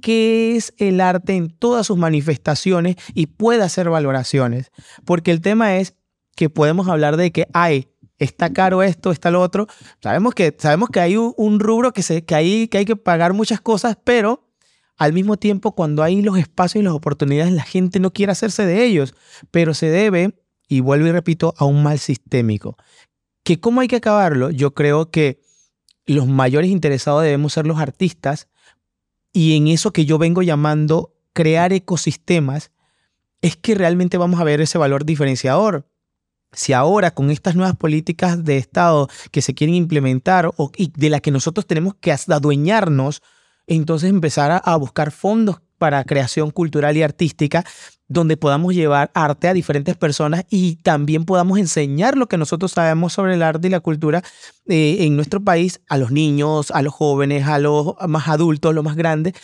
qué 0.00 0.56
es 0.56 0.74
el 0.78 1.00
arte 1.00 1.34
en 1.34 1.50
todas 1.50 1.86
sus 1.86 1.98
manifestaciones 1.98 2.96
y 3.14 3.26
pueda 3.26 3.64
hacer 3.64 3.90
valoraciones. 3.90 4.70
Porque 5.04 5.30
el 5.30 5.40
tema 5.40 5.76
es 5.76 5.94
que 6.34 6.48
podemos 6.48 6.88
hablar 6.88 7.16
de 7.16 7.30
que 7.30 7.46
hay 7.52 7.92
está 8.18 8.52
caro 8.52 8.82
esto, 8.82 9.10
está 9.10 9.30
lo 9.30 9.40
otro. 9.40 9.66
Sabemos 10.00 10.34
que, 10.34 10.54
sabemos 10.58 10.88
que 10.90 11.00
hay 11.00 11.16
un 11.16 11.60
rubro 11.60 11.92
que, 11.92 12.02
se, 12.02 12.24
que, 12.24 12.34
hay, 12.34 12.68
que 12.68 12.96
pagar 12.96 13.32
muchas 13.32 13.60
cosas, 13.60 13.98
pero 14.02 14.48
al 14.96 15.12
mismo 15.12 15.36
tiempo 15.36 15.74
cuando 15.74 16.02
hay 16.02 16.22
los 16.22 16.38
espacios 16.38 16.82
y 16.82 16.84
las 16.84 16.94
oportunidades, 16.94 17.52
la 17.52 17.64
gente 17.64 17.98
no 17.98 18.12
quiere 18.12 18.32
hacerse 18.32 18.64
de 18.64 18.84
ellos, 18.84 19.14
pero 19.50 19.74
se 19.74 19.86
debe, 19.86 20.38
y 20.68 20.80
vuelvo 20.80 21.08
y 21.08 21.12
repito, 21.12 21.54
a 21.56 21.64
un 21.64 21.82
mal 21.82 21.98
sistémico. 21.98 22.76
¿Que 23.42 23.58
¿Cómo 23.58 23.80
hay 23.80 23.88
que 23.88 23.96
acabarlo? 23.96 24.50
Yo 24.50 24.72
creo 24.72 25.10
que 25.10 25.40
los 26.06 26.28
mayores 26.28 26.70
interesados 26.70 27.22
debemos 27.22 27.52
ser 27.52 27.66
los 27.66 27.80
artistas 27.80 28.48
y 29.32 29.56
en 29.56 29.68
eso 29.68 29.92
que 29.92 30.04
yo 30.04 30.18
vengo 30.18 30.42
llamando 30.42 31.14
crear 31.32 31.72
ecosistemas, 31.72 32.70
es 33.40 33.56
que 33.56 33.74
realmente 33.74 34.18
vamos 34.18 34.40
a 34.40 34.44
ver 34.44 34.60
ese 34.60 34.78
valor 34.78 35.04
diferenciador. 35.04 35.88
Si 36.52 36.72
ahora 36.72 37.12
con 37.12 37.30
estas 37.30 37.56
nuevas 37.56 37.76
políticas 37.76 38.44
de 38.44 38.58
Estado 38.58 39.08
que 39.30 39.42
se 39.42 39.54
quieren 39.54 39.74
implementar 39.74 40.50
o, 40.56 40.70
y 40.76 40.92
de 40.94 41.10
las 41.10 41.22
que 41.22 41.30
nosotros 41.30 41.66
tenemos 41.66 41.94
que 41.94 42.12
adueñarnos, 42.12 43.22
entonces 43.66 44.10
empezar 44.10 44.60
a, 44.62 44.76
buscar 44.76 45.10
fondos 45.10 45.60
para 45.78 46.04
creación 46.04 46.50
cultural 46.50 46.96
y 46.96 47.02
artística, 47.02 47.64
donde 48.12 48.36
podamos 48.36 48.74
llevar 48.74 49.10
arte 49.14 49.48
a 49.48 49.54
diferentes 49.54 49.96
personas 49.96 50.44
y 50.50 50.76
también 50.76 51.24
podamos 51.24 51.58
enseñar 51.58 52.16
lo 52.16 52.26
que 52.26 52.36
nosotros 52.36 52.72
sabemos 52.72 53.12
sobre 53.12 53.34
el 53.34 53.42
arte 53.42 53.68
y 53.68 53.70
la 53.70 53.80
cultura 53.80 54.22
eh, 54.66 54.98
en 55.00 55.16
nuestro 55.16 55.42
país 55.42 55.80
a 55.88 55.98
los 55.98 56.10
niños, 56.10 56.70
a 56.70 56.82
los 56.82 56.92
jóvenes, 56.92 57.46
a 57.46 57.58
los 57.58 57.94
más 58.08 58.28
adultos, 58.28 58.70
a 58.70 58.74
los 58.74 58.84
más 58.84 58.96
grandes, 58.96 59.34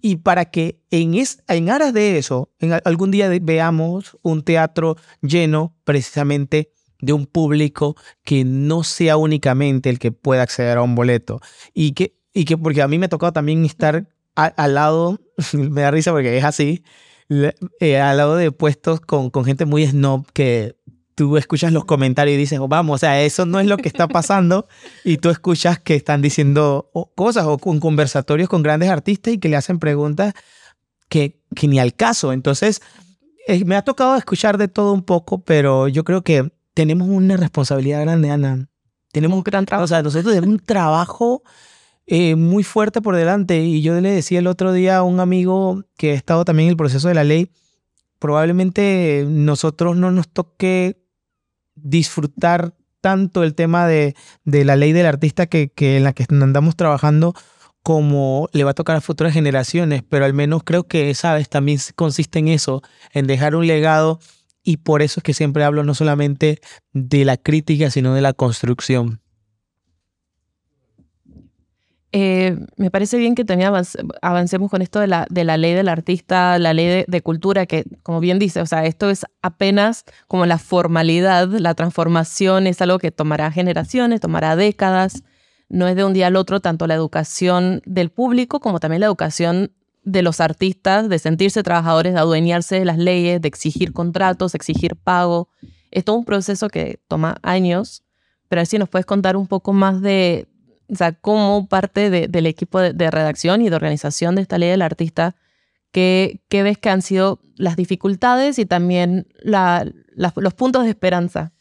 y 0.00 0.16
para 0.16 0.46
que 0.46 0.80
en, 0.90 1.14
es, 1.14 1.42
en 1.48 1.70
aras 1.70 1.92
de 1.92 2.18
eso, 2.18 2.50
algún 2.84 3.10
día 3.10 3.28
veamos 3.40 4.16
un 4.22 4.42
teatro 4.42 4.96
lleno 5.22 5.74
precisamente 5.84 6.70
de 7.00 7.12
un 7.12 7.26
público 7.26 7.96
que 8.24 8.44
no 8.44 8.84
sea 8.84 9.16
únicamente 9.16 9.90
el 9.90 9.98
que 9.98 10.12
pueda 10.12 10.42
acceder 10.42 10.78
a 10.78 10.82
un 10.82 10.94
boleto. 10.94 11.40
Y 11.74 11.92
que, 11.92 12.16
y 12.32 12.44
que 12.44 12.56
porque 12.56 12.82
a 12.82 12.88
mí 12.88 12.98
me 12.98 13.06
ha 13.06 13.08
tocado 13.08 13.32
también 13.32 13.64
estar 13.64 14.08
al 14.34 14.74
lado, 14.74 15.20
me 15.52 15.82
da 15.82 15.90
risa 15.90 16.12
porque 16.12 16.36
es 16.38 16.44
así, 16.44 16.84
eh, 17.28 18.00
al 18.00 18.16
lado 18.16 18.36
de 18.36 18.52
puestos 18.52 19.00
con, 19.00 19.30
con 19.30 19.44
gente 19.44 19.64
muy 19.64 19.86
snob 19.86 20.26
que 20.32 20.76
tú 21.18 21.36
escuchas 21.36 21.72
los 21.72 21.84
comentarios 21.84 22.36
y 22.36 22.38
dices, 22.38 22.60
oh, 22.60 22.68
vamos, 22.68 22.94
o 22.94 22.98
sea, 22.98 23.20
eso 23.22 23.44
no 23.44 23.58
es 23.58 23.66
lo 23.66 23.76
que 23.76 23.88
está 23.88 24.06
pasando, 24.06 24.68
y 25.02 25.16
tú 25.16 25.30
escuchas 25.30 25.80
que 25.80 25.96
están 25.96 26.22
diciendo 26.22 26.92
cosas 27.16 27.44
o 27.46 27.58
con 27.58 27.80
conversatorios 27.80 28.48
con 28.48 28.62
grandes 28.62 28.88
artistas 28.88 29.34
y 29.34 29.38
que 29.38 29.48
le 29.48 29.56
hacen 29.56 29.80
preguntas 29.80 30.34
que, 31.08 31.42
que 31.56 31.66
ni 31.66 31.80
al 31.80 31.94
caso. 31.94 32.32
Entonces, 32.32 32.82
eh, 33.48 33.64
me 33.64 33.74
ha 33.74 33.82
tocado 33.82 34.14
escuchar 34.16 34.58
de 34.58 34.68
todo 34.68 34.92
un 34.92 35.02
poco, 35.02 35.42
pero 35.42 35.88
yo 35.88 36.04
creo 36.04 36.22
que 36.22 36.52
tenemos 36.72 37.08
una 37.08 37.36
responsabilidad 37.36 38.02
grande, 38.02 38.30
Ana. 38.30 38.68
Tenemos 39.10 39.38
un 39.38 39.42
gran 39.42 39.66
trabajo, 39.66 39.86
o 39.86 39.88
sea, 39.88 40.02
nosotros 40.02 40.32
tenemos 40.32 40.60
un 40.60 40.64
trabajo 40.64 41.42
eh, 42.10 42.36
muy 42.36 42.64
fuerte 42.64 43.02
por 43.02 43.14
delante. 43.14 43.60
Y 43.60 43.82
yo 43.82 44.00
le 44.00 44.10
decía 44.10 44.38
el 44.38 44.46
otro 44.46 44.72
día 44.72 44.96
a 44.96 45.02
un 45.02 45.20
amigo 45.20 45.84
que 45.98 46.12
ha 46.12 46.14
estado 46.14 46.44
también 46.44 46.68
en 46.68 46.70
el 46.70 46.76
proceso 46.76 47.08
de 47.08 47.14
la 47.14 47.22
ley, 47.22 47.50
probablemente 48.18 49.26
nosotros 49.28 49.96
no 49.96 50.10
nos 50.10 50.28
toque 50.28 51.04
disfrutar 51.74 52.74
tanto 53.02 53.44
el 53.44 53.54
tema 53.54 53.86
de, 53.86 54.14
la 54.44 54.74
ley 54.74 54.92
del 54.92 55.04
artista 55.04 55.46
que, 55.46 55.70
en 55.76 56.02
la 56.02 56.14
que 56.14 56.24
andamos 56.28 56.76
trabajando 56.76 57.34
como 57.82 58.48
le 58.52 58.64
va 58.64 58.72
a 58.72 58.74
tocar 58.74 58.96
a 58.96 59.00
futuras 59.00 59.34
generaciones, 59.34 60.02
pero 60.02 60.24
al 60.24 60.34
menos 60.34 60.62
creo 60.64 60.84
que 60.84 61.10
esa 61.10 61.34
vez 61.34 61.48
también 61.48 61.78
consiste 61.94 62.38
en 62.38 62.48
eso, 62.48 62.82
en 63.12 63.26
dejar 63.26 63.54
un 63.54 63.66
legado 63.66 64.18
y 64.62 64.78
por 64.78 65.02
eso 65.02 65.20
es 65.20 65.24
que 65.24 65.34
siempre 65.34 65.62
hablo 65.62 65.84
no 65.84 65.94
solamente 65.94 66.60
de 66.92 67.24
la 67.24 67.36
crítica, 67.36 67.90
sino 67.90 68.14
de 68.14 68.22
la 68.22 68.32
construcción. 68.32 69.20
Eh, 72.10 72.56
me 72.76 72.90
parece 72.90 73.18
bien 73.18 73.34
que 73.34 73.44
también 73.44 73.70
avancemos 74.22 74.70
con 74.70 74.80
esto 74.80 74.98
de 74.98 75.06
la, 75.06 75.26
de 75.28 75.44
la 75.44 75.58
ley 75.58 75.74
del 75.74 75.88
artista, 75.88 76.58
la 76.58 76.72
ley 76.72 77.04
de, 77.06 77.22
cultura, 77.22 77.66
que 77.66 77.84
como 78.02 78.20
bien 78.20 78.38
dice, 78.38 78.62
o 78.62 78.66
sea, 78.66 78.86
esto 78.86 79.10
es 79.10 79.26
apenas 79.42 80.04
como 80.26 80.46
la 80.46 80.58
formalidad, 80.58 81.48
la 81.48 81.74
transformación 81.74 82.66
es 82.66 82.80
algo 82.80 82.98
que 82.98 83.10
tomará 83.10 83.50
generaciones, 83.52 84.20
tomará 84.20 84.56
décadas, 84.56 85.22
no 85.68 85.86
es 85.86 85.96
de 85.96 86.04
un 86.04 86.14
día 86.14 86.28
al 86.28 86.36
otro 86.36 86.60
tanto 86.60 86.86
la 86.86 86.94
educación 86.94 87.82
del 87.84 88.10
público 88.10 88.60
como 88.60 88.80
también 88.80 89.00
la 89.00 89.06
educación 89.06 89.72
de 90.02 90.22
los 90.22 90.40
artistas, 90.40 91.10
de 91.10 91.18
sentirse 91.18 91.62
trabajadores, 91.62 92.14
de 92.14 92.20
adueñarse 92.20 92.78
de 92.78 92.86
las 92.86 92.96
leyes, 92.96 93.42
de 93.42 93.48
exigir 93.48 93.92
contratos, 93.92 94.54
exigir 94.54 94.96
pago. 94.96 95.50
Es 95.90 96.04
todo 96.04 96.16
un 96.16 96.24
proceso 96.24 96.68
que 96.70 97.00
toma 97.06 97.36
años, 97.42 98.02
pero 98.48 98.60
a 98.60 98.62
ver 98.62 98.66
si 98.66 98.78
nos 98.78 98.88
puedes 98.88 99.04
contar 99.04 99.36
un 99.36 99.46
poco 99.46 99.74
más 99.74 100.00
de, 100.00 100.48
o 100.88 100.96
sea, 100.96 101.12
como 101.12 101.68
parte 101.68 102.10
del 102.10 102.46
equipo 102.46 102.80
de, 102.80 103.10
redacción 103.10 103.62
y 103.62 103.68
de 103.68 103.76
organización 103.76 104.34
de 104.34 104.42
esta 104.42 104.58
ley 104.58 104.70
del 104.70 104.82
artista, 104.82 105.36
¿qué, 105.92 106.40
qué 106.48 106.62
ves 106.62 106.78
que 106.78 106.90
han 106.90 107.02
sido 107.02 107.40
las 107.56 107.76
dificultades 107.76 108.58
y 108.58 108.66
también 108.66 109.26
los 109.42 110.54
puntos 110.54 110.84
de 110.84 110.90
esperanza? 110.90 111.52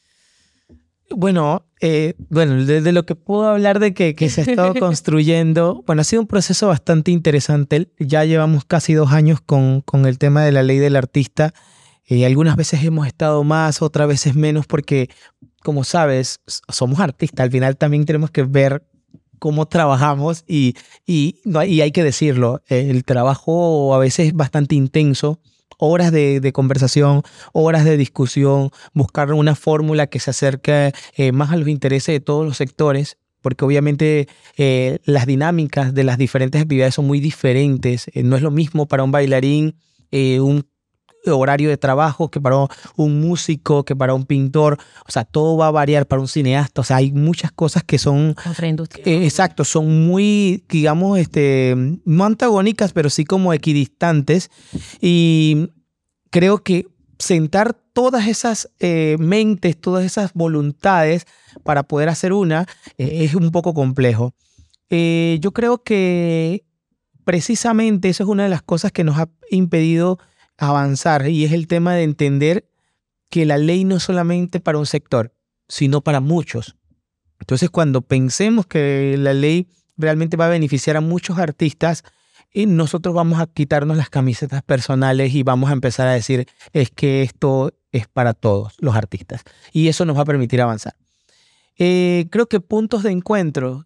Bueno, 1.10 1.66
eh, 1.80 2.16
bueno, 2.30 2.66
de, 2.66 2.92
lo 2.92 3.06
que 3.06 3.16
puedo 3.16 3.48
hablar 3.48 3.80
de 3.80 3.94
que, 3.94 4.16
que 4.16 4.30
se 4.30 4.42
ha 4.42 4.44
estado 4.46 4.74
construyendo, 4.80 5.84
bueno, 5.86 6.02
ha 6.02 6.06
sido 6.06 6.22
un 6.22 6.28
proceso 6.28 6.68
bastante 6.68 7.12
interesante. 7.12 7.92
Ya 8.00 8.26
llevamos 8.26 8.66
casi 8.66 8.94
dos 8.94 9.12
años 9.12 9.40
con, 9.42 9.82
con 9.82 10.06
el 10.06 10.18
tema 10.18 10.44
de 10.44 10.52
la 10.52 10.64
ley 10.64 10.80
del 10.80 10.96
artista. 10.96 11.54
y 12.06 12.24
algunas 12.24 12.56
veces 12.56 12.84
hemos 12.84 13.08
estado 13.08 13.44
más, 13.44 13.82
otras 13.82 14.08
veces 14.08 14.36
menos, 14.36 14.68
porque, 14.68 15.10
como 15.64 15.84
sabes, 15.84 16.42
somos 16.70 17.00
artistas. 17.00 17.44
Al 17.46 17.52
final 17.52 17.78
también 17.78 18.06
tenemos 18.06 18.32
que 18.32 18.44
ver 18.44 18.84
cómo 19.40 19.68
trabajamos 19.68 20.44
y, 20.48 20.76
y, 21.06 21.40
y 21.46 21.82
hay 21.82 21.92
que 21.92 22.04
decirlo, 22.04 22.62
el 22.68 23.04
trabajo 23.04 23.94
a 23.96 24.00
veces 24.00 24.28
es 24.28 24.34
bastante 24.34 24.76
intenso, 24.76 25.40
horas 25.78 26.12
de, 26.12 26.52
conversación, 26.54 27.24
horas 27.54 27.86
de 27.86 27.98
discusión, 27.98 28.72
buscar 28.94 29.32
una 29.32 29.56
fórmula 29.56 30.08
que 30.08 30.20
se 30.20 30.32
acerque 30.32 30.92
eh, 31.16 31.32
más 31.32 31.52
a 31.52 31.58
los 31.58 31.68
intereses 31.68 32.14
de 32.14 32.20
todos 32.20 32.46
los 32.46 32.58
sectores, 32.58 33.18
porque 33.42 33.64
obviamente 33.64 34.28
eh, 34.58 35.00
las 35.06 35.26
dinámicas 35.26 35.94
de 35.94 36.04
las 36.04 36.18
diferentes 36.18 36.62
actividades 36.62 36.96
son 36.96 37.06
muy 37.06 37.20
diferentes. 37.20 38.10
Eh, 38.14 38.24
no 38.24 38.36
es 38.36 38.42
lo 38.42 38.52
mismo 38.52 38.88
para 38.88 39.04
un 39.04 39.12
bailarín 39.12 39.76
un 40.10 40.66
horario 41.32 41.70
de 41.70 41.78
trabajo 41.78 42.30
que 42.30 42.40
para 42.40 42.68
un 42.96 43.22
músico, 43.22 43.84
que 43.84 43.96
para 43.96 44.14
un 44.14 44.26
pintor. 44.26 44.78
O 45.08 45.12
sea, 45.12 45.26
todo 45.26 45.58
va 45.58 45.68
a 45.68 45.72
variar 45.72 46.08
para 46.08 46.22
un 46.22 46.28
cineasta. 46.28 46.82
O 46.82 46.84
sea, 46.84 46.98
hay 46.98 47.12
muchas 47.12 47.52
cosas 47.52 47.84
que 47.84 47.98
son... 47.98 48.36
Otra 48.50 48.68
industria. 48.68 49.04
Eh, 49.06 49.26
exacto, 49.26 49.64
son 49.64 50.08
muy, 50.08 50.64
digamos, 50.70 51.20
este, 51.20 51.76
no 52.06 52.26
antagónicas, 52.26 52.94
pero 52.94 53.10
sí 53.10 53.26
como 53.26 53.54
equidistantes. 53.54 54.50
Y 55.02 55.70
creo 56.30 56.64
que 56.64 56.88
sentar 57.20 57.74
todas 57.94 58.28
esas 58.28 58.70
eh, 58.80 59.18
mentes, 59.20 59.80
todas 59.80 60.06
esas 60.06 60.34
voluntades 60.34 61.26
para 61.64 61.84
poder 61.84 62.10
hacer 62.10 62.34
una 62.34 62.68
eh, 62.98 63.24
es 63.24 63.34
un 63.34 63.52
poco 63.52 63.74
complejo. 63.74 64.34
yo 64.90 65.52
creo 65.52 65.84
que 65.84 66.64
precisamente 67.28 68.08
eso 68.08 68.24
es 68.24 68.30
una 68.30 68.44
de 68.44 68.50
las 68.50 68.62
cosas 68.62 68.94
que 68.94 69.04
nos 69.04 69.18
ha 69.18 69.28
impedido 69.52 70.18
avanzar 70.58 71.28
y 71.30 71.46
es 71.46 71.52
el 71.52 71.68
tema 71.68 71.94
de 71.94 72.04
entender 72.04 72.70
que 73.30 73.46
la 73.46 73.58
ley 73.58 73.84
no 73.84 73.98
es 73.98 74.04
solamente 74.04 74.60
para 74.60 74.78
un 74.78 74.86
sector, 74.86 75.34
sino 75.68 76.02
para 76.02 76.20
muchos. 76.20 76.76
Entonces, 77.40 77.70
cuando 77.70 78.02
pensemos 78.02 78.66
que 78.66 79.16
la 79.18 79.34
ley 79.34 79.68
realmente 79.98 80.38
va 80.38 80.46
a 80.46 80.50
beneficiar 80.50 80.98
a 80.98 81.02
muchos 81.02 81.38
artistas, 81.38 82.04
y 82.54 82.66
nosotros 82.66 83.14
vamos 83.14 83.40
a 83.40 83.48
quitarnos 83.48 83.98
las 83.98 84.10
camisetas 84.10 84.64
personales 84.64 85.36
y 85.36 85.44
vamos 85.44 85.70
a 85.70 85.74
empezar 85.74 86.08
a 86.08 86.14
decir, 86.14 86.48
es 86.74 86.90
que 86.90 87.22
esto 87.22 87.74
es 87.92 88.08
para 88.08 88.34
todos 88.34 88.74
los 88.80 88.96
artistas. 88.96 89.44
Y 89.74 89.90
eso 89.90 90.06
nos 90.06 90.18
va 90.18 90.22
a 90.22 90.26
permitir 90.26 90.62
avanzar. 90.62 90.96
Eh, 91.78 92.28
creo 92.32 92.48
que 92.48 92.60
puntos 92.60 93.04
de 93.04 93.12
encuentro 93.12 93.86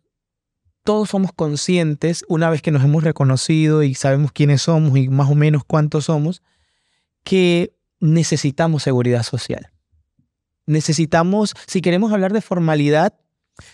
todos 0.83 1.09
somos 1.09 1.31
conscientes, 1.33 2.25
una 2.27 2.49
vez 2.49 2.61
que 2.61 2.71
nos 2.71 2.83
hemos 2.83 3.03
reconocido 3.03 3.83
y 3.83 3.93
sabemos 3.93 4.31
quiénes 4.31 4.63
somos 4.63 4.97
y 4.97 5.09
más 5.09 5.29
o 5.29 5.35
menos 5.35 5.63
cuántos 5.63 6.05
somos, 6.05 6.41
que 7.23 7.73
necesitamos 7.99 8.83
seguridad 8.83 9.23
social. 9.23 9.71
Necesitamos, 10.65 11.53
si 11.67 11.81
queremos 11.81 12.11
hablar 12.11 12.33
de 12.33 12.41
formalidad, 12.41 13.13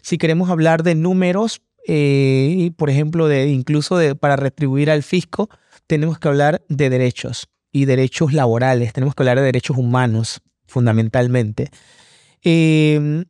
si 0.01 0.17
queremos 0.17 0.49
hablar 0.49 0.83
de 0.83 0.95
números, 0.95 1.61
eh, 1.87 2.71
por 2.77 2.89
ejemplo, 2.89 3.27
de, 3.27 3.47
incluso 3.47 3.97
de, 3.97 4.15
para 4.15 4.35
retribuir 4.35 4.89
al 4.91 5.03
fisco, 5.03 5.49
tenemos 5.87 6.19
que 6.19 6.27
hablar 6.27 6.63
de 6.69 6.89
derechos 6.89 7.47
y 7.71 7.85
derechos 7.85 8.33
laborales, 8.33 8.93
tenemos 8.93 9.15
que 9.15 9.23
hablar 9.23 9.37
de 9.37 9.43
derechos 9.43 9.77
humanos, 9.77 10.41
fundamentalmente. 10.65 11.69
Eh, 12.43 13.23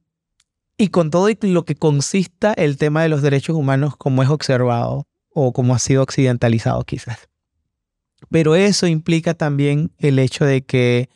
y 0.78 0.90
con 0.90 1.10
todo 1.10 1.28
lo 1.42 1.66
que 1.66 1.76
consista 1.76 2.54
el 2.54 2.78
tema 2.78 3.02
de 3.02 3.10
los 3.10 3.22
derechos 3.22 3.56
humanos 3.56 3.96
como 3.98 4.22
es 4.22 4.30
observado 4.30 5.08
o 5.30 5.52
como 5.52 5.74
ha 5.74 5.80
sido 5.80 6.04
occidentalizado 6.04 6.84
quizás. 6.84 7.28
Pero 8.30 8.56
eso 8.56 8.88
implica 8.88 9.34
también 9.34 9.92
el 10.00 10.20
hecho 10.20 10.46
de 10.46 10.64
que 10.64 11.10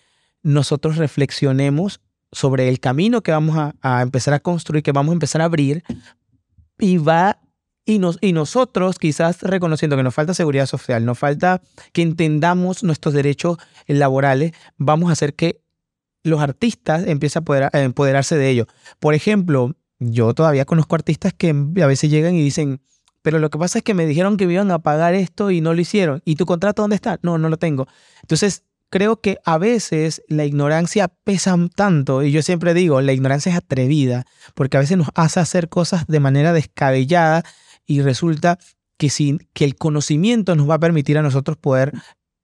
nosotros 0.44 0.98
reflexionemos 0.98 2.02
sobre 2.32 2.70
el 2.70 2.80
camino 2.80 3.22
que 3.22 3.32
vamos 3.32 3.74
a, 3.82 4.02
empezar 4.02 4.34
a 4.34 4.40
construir, 4.40 4.84
que 4.84 4.92
vamos 4.92 5.12
a 5.12 5.14
empezar 5.14 5.42
a 5.42 5.46
abrir 5.46 5.84
y 6.80 6.98
va 6.98 7.40
y, 7.86 8.00
nos, 8.00 8.18
y 8.22 8.32
nosotros 8.32 8.98
quizás 9.00 9.42
reconociendo 9.42 9.98
que 9.98 10.04
nos 10.04 10.14
falta 10.14 10.34
seguridad 10.34 10.66
social, 10.66 11.04
nos 11.04 11.20
falta 11.20 11.62
que 11.92 12.02
entendamos 12.02 12.84
nuestros 12.84 13.14
derechos 13.14 13.58
laborales, 13.88 14.54
vamos 14.78 15.10
a 15.10 15.14
hacer 15.14 15.34
que 15.36 15.62
los 16.24 16.40
artistas 16.40 17.06
empiezan 17.08 17.42
a, 17.42 17.46
poder, 17.46 17.70
empoderarse 17.74 18.38
de 18.38 18.50
ello. 18.50 18.68
Por 19.00 19.14
ejemplo, 19.16 19.76
yo 20.00 20.34
todavía 20.34 20.66
conozco 20.66 20.96
artistas 20.96 21.34
que 21.34 21.50
a 21.50 21.88
veces 21.88 22.10
llegan 22.10 22.36
y 22.36 22.44
dicen, 22.44 22.82
pero 23.22 23.40
lo 23.40 23.50
que 23.50 23.58
pasa 23.58 23.80
es 23.80 23.84
que 23.84 23.94
me 23.94 24.06
dijeron 24.06 24.38
que 24.38 24.48
me 24.48 24.54
iban 24.54 24.72
a 24.72 24.80
pagar 24.80 25.14
esto 25.14 25.52
y 25.52 25.62
no 25.62 25.74
lo 25.74 25.82
hicieron. 25.82 26.22
¿Y 26.26 26.36
tu 26.36 26.46
contrato 26.46 26.82
dónde 26.82 26.96
está? 26.96 27.20
No, 27.22 27.38
no 27.38 27.50
lo 27.50 27.58
tengo. 27.58 27.88
Entonces, 28.22 28.64
creo 28.90 29.22
que 29.22 29.40
a 29.46 29.58
veces 29.58 30.22
la 30.28 30.46
ignorancia 30.46 31.08
pesa 31.24 31.56
tanto, 31.76 32.24
y 32.24 32.32
yo 32.32 32.42
siempre 32.42 32.74
digo, 32.74 33.02
la 33.02 33.14
ignorancia 33.14 33.52
es 33.52 33.58
atrevida, 33.58 34.26
porque 34.54 34.78
a 34.78 34.82
veces 34.82 34.98
nos 34.98 35.08
hace 35.16 35.40
hacer 35.40 35.70
cosas 35.70 36.06
de 36.08 36.20
manera 36.20 36.54
descabellada 36.54 37.44
y 37.86 38.02
resulta 38.02 38.60
que, 38.98 39.10
sin, 39.10 39.48
que 39.54 39.66
el 39.66 39.76
conocimiento 39.76 40.56
nos 40.56 40.70
va 40.70 40.76
a 40.76 40.80
permitir 40.80 41.18
a 41.18 41.22
nosotros 41.22 41.58
poder 41.58 41.94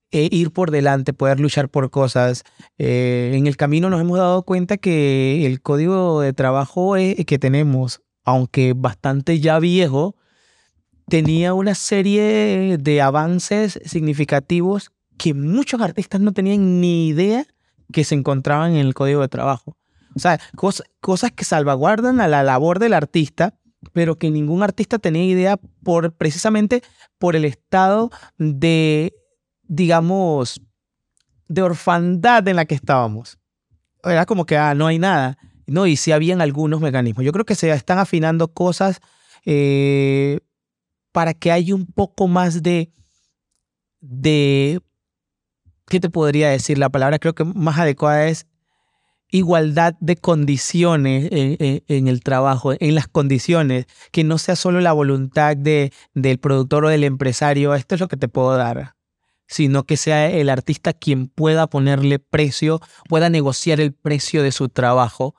e 0.09 0.29
ir 0.31 0.51
por 0.51 0.71
delante, 0.71 1.11
poder 1.13 1.39
luchar 1.39 1.69
por 1.69 1.89
cosas. 1.89 2.43
Eh, 2.77 3.33
en 3.35 3.45
el 3.45 3.57
camino 3.57 3.89
nos 3.89 3.99
hemos 3.99 4.17
dado 4.17 4.43
cuenta 4.43 4.77
que 4.77 5.45
el 5.45 5.61
código 5.61 6.21
de 6.21 6.33
trabajo 6.33 6.95
que 6.95 7.39
tenemos, 7.39 8.01
aunque 8.23 8.73
bastante 8.75 9.39
ya 9.39 9.59
viejo, 9.59 10.15
tenía 11.09 11.53
una 11.53 11.75
serie 11.75 12.77
de 12.77 13.01
avances 13.01 13.79
significativos 13.85 14.91
que 15.17 15.33
muchos 15.33 15.81
artistas 15.81 16.21
no 16.21 16.31
tenían 16.31 16.81
ni 16.81 17.07
idea 17.07 17.45
que 17.91 18.03
se 18.03 18.15
encontraban 18.15 18.71
en 18.71 18.85
el 18.85 18.93
código 18.93 19.21
de 19.21 19.29
trabajo. 19.29 19.77
O 20.15 20.19
sea, 20.19 20.39
cosas 20.99 21.31
que 21.31 21.45
salvaguardan 21.45 22.19
a 22.19 22.27
la 22.27 22.43
labor 22.43 22.79
del 22.79 22.93
artista, 22.93 23.55
pero 23.93 24.17
que 24.17 24.31
ningún 24.31 24.63
artista 24.63 24.99
tenía 24.99 25.23
idea 25.23 25.57
por 25.83 26.13
precisamente 26.13 26.81
por 27.19 27.35
el 27.35 27.45
estado 27.45 28.09
de 28.37 29.13
digamos, 29.67 30.61
de 31.47 31.61
orfandad 31.61 32.47
en 32.47 32.55
la 32.55 32.65
que 32.65 32.75
estábamos. 32.75 33.37
Era 34.03 34.25
como 34.25 34.45
que, 34.45 34.57
ah, 34.57 34.73
no 34.73 34.87
hay 34.87 34.99
nada. 34.99 35.37
No, 35.65 35.85
y 35.85 35.97
sí 35.97 36.11
habían 36.11 36.41
algunos 36.41 36.79
mecanismos. 36.79 37.25
Yo 37.25 37.31
creo 37.31 37.45
que 37.45 37.55
se 37.55 37.69
están 37.71 37.99
afinando 37.99 38.47
cosas 38.47 39.01
eh, 39.45 40.39
para 41.17 41.33
que 41.33 41.51
haya 41.51 41.73
un 41.73 41.87
poco 41.87 42.27
más 42.27 42.61
de, 42.61 42.91
de, 44.01 44.79
¿qué 45.87 45.99
te 45.99 46.11
podría 46.11 46.49
decir? 46.49 46.77
La 46.77 46.89
palabra 46.89 47.17
creo 47.17 47.33
que 47.33 47.43
más 47.43 47.79
adecuada 47.79 48.27
es 48.27 48.45
igualdad 49.31 49.95
de 49.99 50.15
condiciones 50.17 51.27
en, 51.31 52.07
el 52.07 52.21
trabajo, 52.21 52.73
en 52.79 52.93
las 52.93 53.07
condiciones, 53.07 53.87
que 54.11 54.23
no 54.23 54.37
sea 54.37 54.55
solo 54.55 54.79
la 54.79 54.93
voluntad 54.93 55.57
de, 55.57 55.91
del 56.13 56.37
productor 56.37 56.85
o 56.85 56.89
del 56.89 57.03
empresario, 57.03 57.73
esto 57.73 57.95
es 57.95 58.01
lo 58.01 58.09
que 58.09 58.17
te 58.17 58.27
puedo 58.27 58.55
dar 58.55 58.93
sino 59.47 59.85
que 59.85 59.97
sea 59.97 60.29
el 60.29 60.49
artista 60.49 60.93
quien 60.93 61.29
pueda 61.29 61.65
ponerle 61.65 62.19
precio, 62.19 62.79
pueda 63.09 63.31
negociar 63.31 63.81
el 63.81 63.91
precio 63.91 64.43
de 64.43 64.51
su 64.51 64.69
trabajo. 64.69 65.33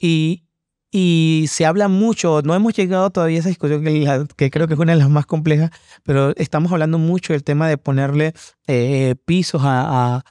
Y, 0.00 0.46
y 0.94 1.46
se 1.48 1.64
habla 1.64 1.88
mucho, 1.88 2.42
no 2.42 2.54
hemos 2.54 2.74
llegado 2.74 3.08
todavía 3.08 3.38
a 3.38 3.40
esa 3.40 3.48
discusión 3.48 3.82
que, 3.82 4.50
creo 4.50 4.68
que 4.68 4.74
es 4.74 4.78
una 4.78 4.92
de 4.92 4.98
las 4.98 5.08
más 5.08 5.24
complejas, 5.24 5.70
pero 6.02 6.36
estamos 6.36 6.70
hablando 6.70 6.98
mucho 6.98 7.32
del 7.32 7.44
tema 7.44 7.66
de 7.66 7.78
ponerle 7.78 8.34
eh, 8.66 9.14
pisos 9.24 9.62
a, 9.64 10.22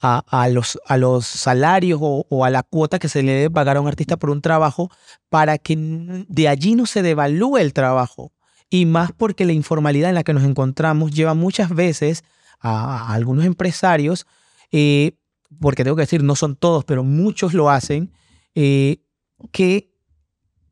a, 0.00 0.48
los, 0.48 0.78
a 0.86 0.96
los 0.96 1.26
salarios 1.26 2.00
o, 2.02 2.24
o, 2.30 2.44
a 2.46 2.50
la 2.50 2.62
cuota 2.62 2.98
que 2.98 3.10
se 3.10 3.22
le 3.22 3.32
debe 3.32 3.50
pagar 3.50 3.76
a 3.76 3.82
un 3.82 3.88
artista 3.88 4.16
por 4.16 4.30
un 4.30 4.40
trabajo 4.40 4.90
para 5.28 5.58
que 5.58 5.76
de 5.76 6.48
allí 6.48 6.76
no 6.76 6.86
se 6.86 7.02
devalúe 7.02 7.58
el 7.58 7.74
trabajo. 7.74 8.32
Y 8.70 8.86
más 8.86 9.12
porque 9.12 9.44
la 9.44 9.52
informalidad 9.52 10.08
en 10.08 10.14
la 10.14 10.24
que 10.24 10.32
nos 10.32 10.44
encontramos 10.44 11.12
lleva 11.12 11.34
muchas 11.34 11.70
veces 11.74 12.24
a, 12.58 13.12
algunos 13.12 13.44
empresarios, 13.44 14.26
eh, 14.72 15.12
porque 15.60 15.84
tengo 15.84 15.96
que 15.96 16.02
decir, 16.02 16.22
no 16.22 16.36
son 16.36 16.56
todos, 16.56 16.84
pero 16.84 17.04
muchos 17.04 17.52
lo 17.52 17.68
hacen, 17.68 18.12
eh, 18.54 19.02
que 19.52 19.95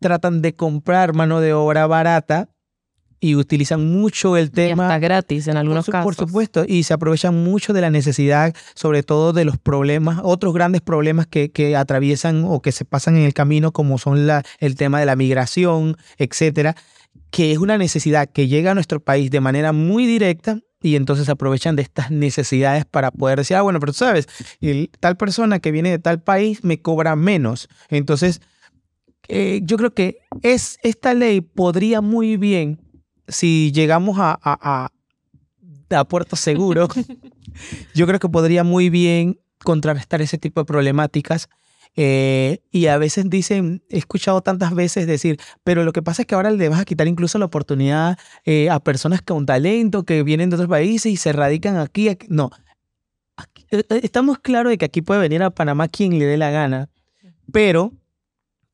tratan 0.04 0.42
de 0.42 0.54
comprar 0.54 1.14
mano 1.14 1.40
de 1.40 1.54
obra 1.54 1.86
barata 1.86 2.50
y 3.20 3.36
utilizan 3.36 3.90
mucho 3.90 4.36
el 4.36 4.50
tema. 4.50 4.82
está 4.82 4.98
gratis 4.98 5.48
en 5.48 5.56
algunos 5.56 5.86
casos. 5.86 6.04
Por 6.04 6.14
supuesto, 6.14 6.66
y 6.68 6.82
se 6.82 6.92
aprovechan 6.92 7.42
mucho 7.42 7.72
de 7.72 7.80
la 7.80 7.88
necesidad, 7.88 8.54
sobre 8.74 9.02
todo 9.02 9.32
de 9.32 9.46
los 9.46 9.56
problemas, 9.56 10.20
otros 10.22 10.52
grandes 10.52 10.82
problemas 10.82 11.26
que, 11.26 11.50
que 11.50 11.74
atraviesan 11.74 12.44
o 12.46 12.60
que 12.60 12.70
se 12.70 12.84
pasan 12.84 13.16
en 13.16 13.22
el 13.22 13.32
camino, 13.32 13.72
como 13.72 13.96
son 13.96 14.26
la, 14.26 14.42
el 14.58 14.74
tema 14.74 15.00
de 15.00 15.06
la 15.06 15.16
migración, 15.16 15.96
etcétera, 16.18 16.76
que 17.30 17.50
es 17.50 17.56
una 17.56 17.78
necesidad 17.78 18.28
que 18.28 18.46
llega 18.46 18.72
a 18.72 18.74
nuestro 18.74 19.00
país 19.00 19.30
de 19.30 19.40
manera 19.40 19.72
muy 19.72 20.04
directa 20.04 20.60
y 20.82 20.96
entonces 20.96 21.30
aprovechan 21.30 21.76
de 21.76 21.82
estas 21.82 22.10
necesidades 22.10 22.84
para 22.84 23.10
poder 23.10 23.38
decir, 23.38 23.56
ah, 23.56 23.62
bueno, 23.62 23.80
pero 23.80 23.92
tú 23.92 24.00
sabes, 24.00 24.28
el, 24.60 24.90
tal 25.00 25.16
persona 25.16 25.60
que 25.60 25.70
viene 25.70 25.88
de 25.88 25.98
tal 25.98 26.20
país 26.20 26.62
me 26.62 26.82
cobra 26.82 27.16
menos. 27.16 27.70
Entonces, 27.88 28.42
eh, 29.28 29.60
yo 29.62 29.76
creo 29.76 29.94
que 29.94 30.18
es, 30.42 30.78
esta 30.82 31.14
ley 31.14 31.40
podría 31.40 32.00
muy 32.00 32.36
bien, 32.36 32.80
si 33.28 33.72
llegamos 33.72 34.18
a, 34.18 34.38
a, 34.42 34.90
a, 35.90 36.04
Puerto 36.04 36.36
Seguro, 36.36 36.88
yo 37.94 38.06
creo 38.06 38.18
que 38.18 38.28
podría 38.28 38.64
muy 38.64 38.90
bien 38.90 39.40
contrarrestar 39.62 40.20
ese 40.22 40.38
tipo 40.38 40.60
de 40.60 40.64
problemáticas 40.64 41.48
eh, 41.96 42.58
y 42.72 42.86
a 42.86 42.98
veces 42.98 43.30
dicen, 43.30 43.82
he 43.88 43.98
escuchado 43.98 44.40
tantas 44.40 44.74
veces 44.74 45.06
decir, 45.06 45.38
pero 45.62 45.84
lo 45.84 45.92
que 45.92 46.02
pasa 46.02 46.22
es 46.22 46.26
que 46.26 46.34
ahora 46.34 46.50
le 46.50 46.68
vas 46.68 46.80
a 46.80 46.84
quitar 46.84 47.06
incluso 47.06 47.38
la 47.38 47.44
oportunidad 47.44 48.18
eh, 48.44 48.68
a 48.68 48.80
personas 48.80 49.22
con 49.22 49.46
talento 49.46 50.04
que 50.04 50.22
vienen 50.24 50.50
de 50.50 50.56
otros 50.56 50.68
países 50.68 51.12
y 51.12 51.16
se 51.16 51.32
radican 51.32 51.76
aquí. 51.76 52.10
No, 52.28 52.50
eh, 53.70 53.84
estamos 54.02 54.38
claros 54.40 54.70
de 54.70 54.78
que 54.78 54.86
aquí 54.86 55.02
puede 55.02 55.20
venir 55.20 55.42
a 55.42 55.50
Panamá 55.50 55.88
quien 55.88 56.18
le 56.18 56.24
dé 56.24 56.36
la 56.36 56.50
gana, 56.50 56.90
pero 57.52 57.92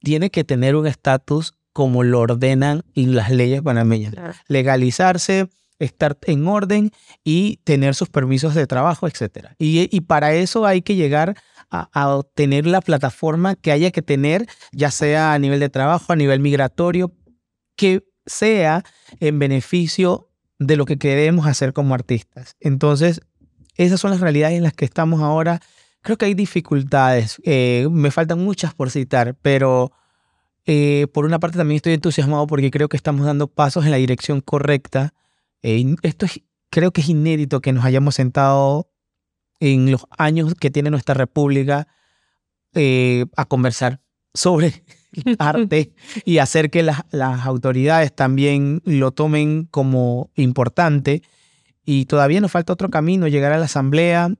tiene 0.02 0.30
que 0.30 0.44
tener 0.44 0.76
un 0.76 0.86
estatus 0.86 1.54
como 1.72 2.02
lo 2.02 2.20
ordenan 2.20 2.82
las 2.94 3.30
leyes 3.30 3.62
panameñas. 3.62 4.14
Legalizarse, 4.48 5.48
estar 5.78 6.18
en 6.26 6.46
orden 6.46 6.90
y 7.24 7.58
tener 7.64 7.94
sus 7.94 8.08
permisos 8.08 8.54
de 8.54 8.66
trabajo, 8.66 9.06
etc. 9.06 9.48
Y, 9.58 10.00
para 10.02 10.34
eso 10.34 10.66
hay 10.66 10.82
que 10.82 10.96
llegar 10.96 11.36
a, 11.70 11.88
a, 11.92 12.14
obtener 12.14 12.66
la 12.66 12.80
plataforma 12.80 13.54
que 13.54 13.72
haya 13.72 13.90
que 13.90 14.02
tener, 14.02 14.46
ya 14.72 14.90
sea 14.90 15.32
a 15.32 15.38
nivel 15.38 15.60
de 15.60 15.68
trabajo, 15.68 16.12
a 16.12 16.16
nivel 16.16 16.40
migratorio, 16.40 17.12
que 17.76 18.04
sea 18.26 18.84
en 19.20 19.38
beneficio 19.38 20.28
de 20.58 20.76
lo 20.76 20.84
que 20.84 20.98
queremos 20.98 21.46
hacer 21.46 21.72
como 21.72 21.94
artistas. 21.94 22.56
Entonces, 22.60 23.22
esas 23.76 24.00
son 24.00 24.10
las 24.10 24.20
realidades 24.20 24.58
en 24.58 24.62
las 24.62 24.74
que 24.74 24.84
estamos 24.84 25.22
ahora. 25.22 25.60
Creo 26.02 26.16
que 26.16 26.26
hay 26.26 26.34
dificultades, 26.34 27.40
eh, 27.44 27.86
me 27.90 28.10
faltan 28.10 28.38
muchas 28.38 28.74
por 28.74 28.90
citar, 28.90 29.36
pero 29.42 29.92
eh, 30.64 31.06
por 31.12 31.26
una 31.26 31.38
parte 31.38 31.58
también 31.58 31.76
estoy 31.76 31.92
entusiasmado 31.92 32.46
porque 32.46 32.70
creo 32.70 32.88
que 32.88 32.96
estamos 32.96 33.26
dando 33.26 33.48
pasos 33.48 33.84
en 33.84 33.90
la 33.90 33.98
dirección 33.98 34.40
correcta. 34.40 35.12
Eh, 35.62 35.94
esto 36.02 36.24
es, 36.24 36.40
creo 36.70 36.92
que 36.92 37.02
es 37.02 37.08
inédito 37.08 37.60
que 37.60 37.72
nos 37.72 37.84
hayamos 37.84 38.14
sentado 38.14 38.90
en 39.58 39.90
los 39.90 40.06
años 40.16 40.54
que 40.54 40.70
tiene 40.70 40.90
nuestra 40.90 41.14
república 41.14 41.86
a 43.36 43.44
conversar 43.46 44.00
sobre 44.32 44.84
arte 45.38 45.92
y 46.24 46.38
hacer 46.38 46.70
que 46.70 46.82
las, 46.82 47.02
las 47.10 47.44
autoridades 47.44 48.14
también 48.14 48.80
lo 48.84 49.10
tomen 49.12 49.64
como 49.64 50.30
importante. 50.34 51.22
Y 51.84 52.06
todavía 52.06 52.40
nos 52.40 52.52
falta 52.52 52.72
otro 52.72 52.90
camino, 52.90 53.26
llegar 53.26 53.52
a 53.52 53.58
la 53.58 53.64
asamblea, 53.64 54.30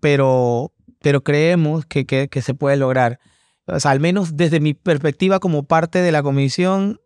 pero, 0.00 0.72
pero 1.00 1.22
creemos 1.22 1.86
que, 1.86 2.06
que, 2.06 2.28
que 2.28 2.42
se 2.42 2.54
puede 2.54 2.76
lograr. 2.76 3.18
O 3.66 3.78
sea, 3.78 3.90
al 3.90 4.00
menos 4.00 4.36
desde 4.36 4.60
mi 4.60 4.74
perspectiva 4.74 5.38
como 5.38 5.64
parte 5.64 6.00
de 6.00 6.12
la 6.12 6.22
comisión, 6.22 7.00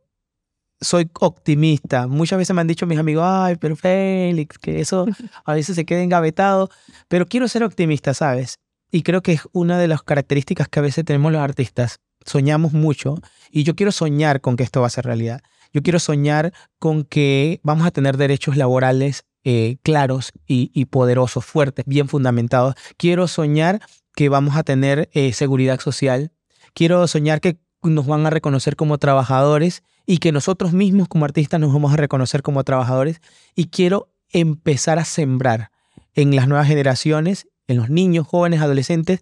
soy 0.80 1.10
optimista. 1.20 2.06
Muchas 2.06 2.38
veces 2.38 2.54
me 2.54 2.60
han 2.60 2.66
dicho 2.66 2.86
mis 2.86 2.98
amigos, 2.98 3.24
ay, 3.26 3.56
pero 3.56 3.76
Félix, 3.76 4.58
que 4.58 4.80
eso 4.80 5.06
a 5.44 5.54
veces 5.54 5.76
se 5.76 5.84
queda 5.84 6.02
engavetado, 6.02 6.68
pero 7.08 7.26
quiero 7.26 7.48
ser 7.48 7.64
optimista, 7.64 8.14
¿sabes? 8.14 8.58
Y 8.90 9.02
creo 9.02 9.22
que 9.22 9.32
es 9.32 9.42
una 9.52 9.78
de 9.78 9.88
las 9.88 10.02
características 10.02 10.68
que 10.68 10.78
a 10.78 10.82
veces 10.82 11.04
tenemos 11.04 11.32
los 11.32 11.40
artistas 11.40 12.00
soñamos 12.24 12.72
mucho 12.72 13.16
y 13.50 13.62
yo 13.62 13.76
quiero 13.76 13.92
soñar 13.92 14.40
con 14.40 14.56
que 14.56 14.64
esto 14.64 14.80
va 14.80 14.88
a 14.88 14.90
ser 14.90 15.04
realidad. 15.04 15.40
Yo 15.72 15.82
quiero 15.82 15.98
soñar 15.98 16.52
con 16.78 17.04
que 17.04 17.60
vamos 17.62 17.86
a 17.86 17.90
tener 17.90 18.16
derechos 18.16 18.56
laborales 18.56 19.24
eh, 19.44 19.76
claros 19.82 20.32
y, 20.46 20.84
poderosos, 20.86 21.44
fuertes, 21.44 21.84
bien 21.86 22.08
fundamentados. 22.08 22.74
Quiero 22.96 23.28
soñar 23.28 23.80
que 24.14 24.28
vamos 24.28 24.56
a 24.56 24.62
tener 24.62 25.10
eh, 25.12 25.32
seguridad 25.32 25.80
social. 25.80 26.32
Quiero 26.72 27.06
soñar 27.06 27.40
que 27.40 27.58
nos 27.82 28.06
van 28.06 28.26
a 28.26 28.30
reconocer 28.30 28.76
como 28.76 28.98
trabajadores 28.98 29.82
y 30.06 30.18
que 30.18 30.32
nosotros 30.32 30.72
mismos 30.72 31.08
como 31.08 31.24
artistas 31.24 31.60
nos 31.60 31.72
vamos 31.72 31.92
a 31.92 31.96
reconocer 31.96 32.42
como 32.42 32.64
trabajadores. 32.64 33.20
Y 33.54 33.66
quiero 33.66 34.08
empezar 34.30 34.98
a 34.98 35.04
sembrar 35.04 35.70
en 36.14 36.34
las 36.34 36.48
nuevas 36.48 36.68
generaciones, 36.68 37.46
en 37.66 37.76
los 37.76 37.90
niños, 37.90 38.26
jóvenes, 38.26 38.60
adolescentes, 38.60 39.20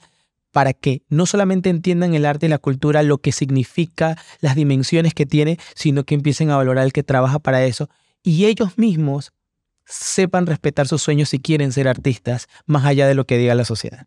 para 0.52 0.72
que 0.72 1.02
no 1.08 1.26
solamente 1.26 1.70
entiendan 1.70 2.14
el 2.14 2.26
arte 2.26 2.46
y 2.46 2.48
la 2.48 2.58
cultura, 2.58 3.02
lo 3.02 3.18
que 3.18 3.32
significa, 3.32 4.18
las 4.40 4.54
dimensiones 4.54 5.14
que 5.14 5.26
tiene, 5.26 5.58
sino 5.74 6.04
que 6.04 6.14
empiecen 6.14 6.50
a 6.50 6.56
valorar 6.56 6.84
el 6.84 6.92
que 6.92 7.02
trabaja 7.02 7.38
para 7.38 7.64
eso 7.64 7.88
y 8.22 8.46
ellos 8.46 8.78
mismos 8.78 9.32
sepan 9.84 10.46
respetar 10.46 10.88
sus 10.88 11.02
sueños 11.02 11.28
si 11.28 11.38
quieren 11.38 11.72
ser 11.72 11.88
artistas, 11.88 12.48
más 12.66 12.84
allá 12.84 13.06
de 13.06 13.14
lo 13.14 13.26
que 13.26 13.38
diga 13.38 13.54
la 13.54 13.64
sociedad. 13.64 14.06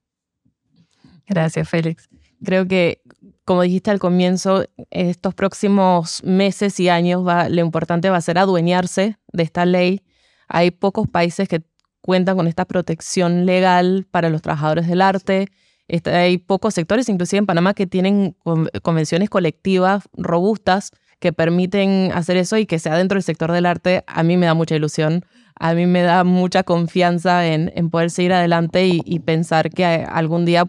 Gracias, 1.28 1.68
Félix. 1.68 2.08
Creo 2.44 2.68
que, 2.68 3.02
como 3.46 3.62
dijiste 3.62 3.92
al 3.92 4.00
comienzo, 4.00 4.66
estos 4.92 5.34
próximos 5.34 6.24
meses 6.24 6.80
y 6.80 6.90
años 6.90 7.26
va, 7.26 7.50
lo 7.50 7.62
importante 7.62 8.10
va 8.10 8.18
a 8.18 8.22
ser 8.22 8.38
adueñarse 8.38 9.18
de 9.32 9.44
esta 9.44 9.66
ley. 9.66 10.02
Hay 10.48 10.72
pocos 10.72 11.08
países 11.08 11.48
que 11.48 11.64
cuentan 12.02 12.38
con 12.38 12.48
esta 12.48 12.66
protección 12.66 13.46
legal 13.46 14.06
para 14.12 14.30
los 14.30 14.42
trabajadores 14.42 14.88
del 14.88 15.02
arte 15.02 15.48
este, 15.88 16.12
hay 16.12 16.38
pocos 16.38 16.74
sectores, 16.74 17.10
inclusive 17.10 17.40
en 17.40 17.46
Panamá, 17.46 17.74
que 17.74 17.86
tienen 17.86 18.36
convenciones 18.82 19.30
colectivas 19.30 20.04
robustas 20.14 20.92
que 21.20 21.34
permiten 21.34 22.12
hacer 22.14 22.38
eso 22.38 22.58
y 22.58 22.66
que 22.66 22.80
sea 22.80 22.96
dentro 22.96 23.16
del 23.16 23.24
sector 23.24 23.52
del 23.52 23.66
arte, 23.66 24.04
a 24.08 24.24
mí 24.24 24.38
me 24.38 24.46
da 24.46 24.54
mucha 24.54 24.76
ilusión, 24.76 25.26
a 25.56 25.74
mí 25.74 25.86
me 25.86 26.02
da 26.02 26.24
mucha 26.24 26.64
confianza 26.64 27.48
en, 27.48 27.90
poder 27.90 28.12
seguir 28.12 28.34
adelante 28.34 28.88
y, 28.88 29.20
pensar 29.20 29.70
que 29.70 29.86
algún 29.86 30.46
día 30.46 30.66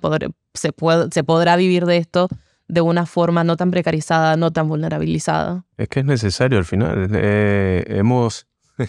se, 0.54 0.72
se 1.10 1.24
podrá 1.24 1.56
vivir 1.56 1.86
de 1.86 1.96
esto 1.98 2.28
de 2.68 2.80
una 2.80 3.06
forma 3.06 3.44
no 3.44 3.56
tan 3.56 3.70
precarizada, 3.70 4.36
no 4.36 4.52
tan 4.52 4.68
vulnerabilizada. 4.68 5.64
Es 5.76 5.88
que 5.88 6.00
es 6.00 6.06
necesario 6.06 6.58
al 6.58 6.64
final. 6.64 7.08
Eh, 7.12 7.84
hemos... 7.88 8.46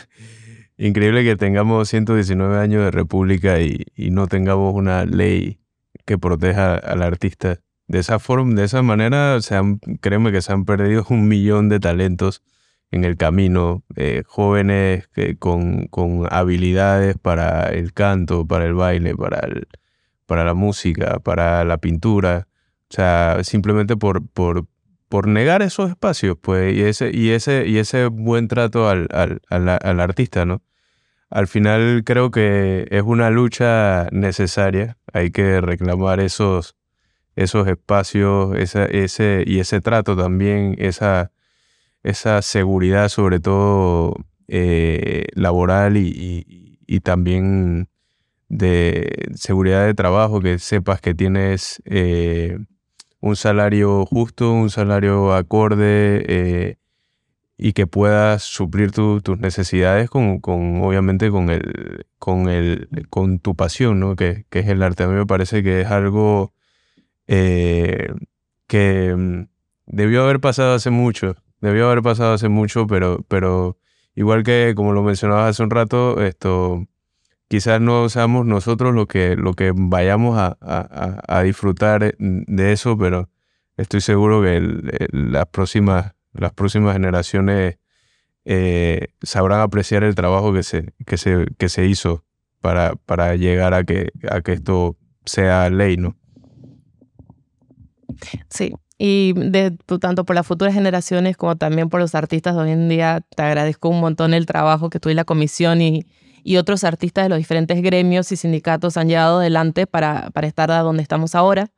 Increíble 0.79 1.23
que 1.23 1.35
tengamos 1.35 1.89
119 1.89 2.59
años 2.59 2.83
de 2.83 2.91
república 2.91 3.59
y, 3.59 3.83
y 3.95 4.11
no 4.11 4.27
tengamos 4.27 4.75
una 4.75 5.05
ley 5.05 5.59
que 6.05 6.19
proteja 6.19 6.75
al 6.75 7.01
artista. 7.01 7.59
De 7.87 7.99
esa 7.99 8.19
forma, 8.19 8.55
de 8.55 8.65
esa 8.65 8.81
manera, 8.81 9.41
se 9.41 9.55
han, 9.55 9.79
créeme 10.01 10.31
que 10.31 10.41
se 10.41 10.51
han 10.53 10.65
perdido 10.65 11.05
un 11.09 11.27
millón 11.27 11.69
de 11.69 11.79
talentos 11.79 12.43
en 12.91 13.03
el 13.03 13.17
camino, 13.17 13.83
eh, 13.95 14.23
jóvenes 14.27 15.09
con, 15.39 15.87
con, 15.87 16.27
habilidades 16.31 17.17
para 17.17 17.69
el 17.69 17.93
canto, 17.93 18.45
para 18.47 18.65
el 18.65 18.73
baile, 18.73 19.15
para, 19.15 19.39
el, 19.39 19.67
para 20.25 20.45
la 20.45 20.53
música, 20.53 21.19
para 21.19 21.63
la 21.65 21.77
pintura. 21.77 22.47
O 22.89 22.93
sea, 22.95 23.39
simplemente 23.43 23.97
por, 23.97 24.25
por, 24.27 24.67
por 25.09 25.27
negar 25.27 25.61
esos 25.61 25.89
espacios, 25.89 26.37
pues, 26.41 26.75
y 26.75 26.81
ese, 26.83 27.11
y 27.13 27.31
ese, 27.31 27.67
y 27.67 27.77
ese 27.77 28.07
buen 28.07 28.47
trato 28.47 28.89
al, 28.89 29.07
al, 29.11 29.41
al 29.49 29.99
artista, 29.99 30.45
¿no? 30.45 30.61
al 31.29 31.47
final 31.47 32.03
creo 32.05 32.31
que 32.31 32.87
es 32.89 33.03
una 33.03 33.29
lucha 33.29 34.07
necesaria. 34.11 34.97
Hay 35.13 35.31
que 35.31 35.61
reclamar 35.61 36.19
esos, 36.19 36.75
esos 37.37 37.67
espacios 37.67 38.57
ese, 38.57 39.43
y 39.45 39.59
ese 39.59 39.79
trato 39.79 40.17
también, 40.17 40.75
esa, 40.79 41.31
esa 42.03 42.41
seguridad 42.41 43.09
sobre 43.09 43.39
todo 43.39 44.15
eh, 44.47 45.27
laboral 45.33 45.97
y, 45.97 46.79
y, 46.87 46.99
también 47.01 47.89
de 48.49 49.29
seguridad 49.35 49.85
de 49.85 49.93
trabajo, 49.93 50.41
que 50.41 50.57
sepas 50.57 50.99
que 50.99 51.13
tienes 51.13 51.81
eh, 51.85 52.57
un 53.19 53.35
salario 53.35 54.05
justo, 54.05 54.51
un 54.51 54.69
salario 54.71 55.33
acorde. 55.33 56.25
Eh, 56.27 56.77
y 57.59 57.73
que 57.73 57.87
puedas 57.87 58.43
suplir 58.43 58.91
tus 58.91 59.39
necesidades 59.39 60.11
con, 60.11 60.39
con, 60.39 60.81
obviamente, 60.83 61.31
con, 61.31 61.49
el, 61.49 62.05
con, 62.19 62.49
el, 62.49 62.87
con 63.09 63.39
tu 63.39 63.55
pasión, 63.55 63.99
¿no? 63.99 64.15
Que, 64.15 64.45
que, 64.51 64.59
es 64.59 64.67
el 64.67 64.83
arte. 64.83 65.03
A 65.03 65.07
mí 65.07 65.15
me 65.15 65.25
parece 65.25 65.63
que 65.63 65.81
es 65.81 65.87
algo 65.87 66.53
eh, 67.27 68.13
que 68.67 69.15
mm, 69.15 69.47
debió 69.85 70.23
haber 70.23 70.39
pasado 70.39 70.73
hace 70.73 70.89
mucho, 70.89 71.35
debió 71.61 71.87
haber 71.87 72.01
pasado 72.01 72.33
hace 72.33 72.49
mucho, 72.49 72.87
pero, 72.87 73.23
pero 73.27 73.77
igual 74.15 74.43
que, 74.43 74.73
como 74.75 74.93
lo 74.93 75.03
mencionabas 75.03 75.49
hace 75.51 75.63
un 75.63 75.69
rato, 75.69 76.21
esto 76.23 76.85
quizás 77.47 77.79
no 77.81 78.09
seamos 78.09 78.45
nosotros 78.45 78.93
lo 78.93 79.07
que, 79.07 79.35
lo 79.35 79.53
que 79.53 79.71
vayamos 79.75 80.37
a, 80.37 80.57
a, 80.61 81.21
a 81.27 81.43
disfrutar 81.43 82.15
de 82.17 82.71
eso, 82.71 82.97
pero 82.97 83.29
estoy 83.77 84.01
seguro 84.01 84.41
que 84.41 84.59
las 85.11 85.45
próximas 85.47 86.13
las 86.37 86.53
próximas 86.53 86.93
generaciones 86.93 87.77
eh, 88.45 89.07
sabrán 89.21 89.61
apreciar 89.61 90.03
el 90.03 90.15
trabajo 90.15 90.53
que 90.53 90.63
se, 90.63 90.93
que 91.05 91.17
se, 91.17 91.47
que 91.57 91.69
se 91.69 91.85
hizo 91.85 92.23
para, 92.61 92.95
para 92.95 93.35
llegar 93.35 93.73
a 93.73 93.83
que, 93.83 94.11
a 94.29 94.41
que 94.41 94.53
esto 94.53 94.97
sea 95.25 95.69
ley, 95.69 95.97
¿no? 95.97 96.15
Sí, 98.49 98.73
y 98.97 99.33
de, 99.35 99.77
tanto 99.99 100.25
por 100.25 100.35
las 100.35 100.47
futuras 100.47 100.73
generaciones 100.73 101.37
como 101.37 101.55
también 101.55 101.89
por 101.89 101.99
los 101.99 102.15
artistas 102.15 102.55
de 102.55 102.61
hoy 102.61 102.71
en 102.71 102.89
día, 102.89 103.21
te 103.35 103.43
agradezco 103.43 103.89
un 103.89 103.99
montón 103.99 104.33
el 104.33 104.45
trabajo 104.45 104.89
que 104.89 104.99
tú 104.99 105.09
y 105.09 105.13
la 105.13 105.25
comisión 105.25 105.81
y, 105.81 106.05
otros 106.57 106.85
artistas 106.85 107.25
de 107.25 107.29
los 107.29 107.39
diferentes 107.39 107.81
gremios 107.81 108.31
y 108.31 108.37
sindicatos 108.37 108.95
han 108.95 109.09
llevado 109.09 109.39
adelante 109.39 109.85
para, 109.85 110.31
estar 110.43 110.71
a 110.71 110.79
donde 110.79 111.03
estamos 111.03 111.35
ahora. 111.35 111.71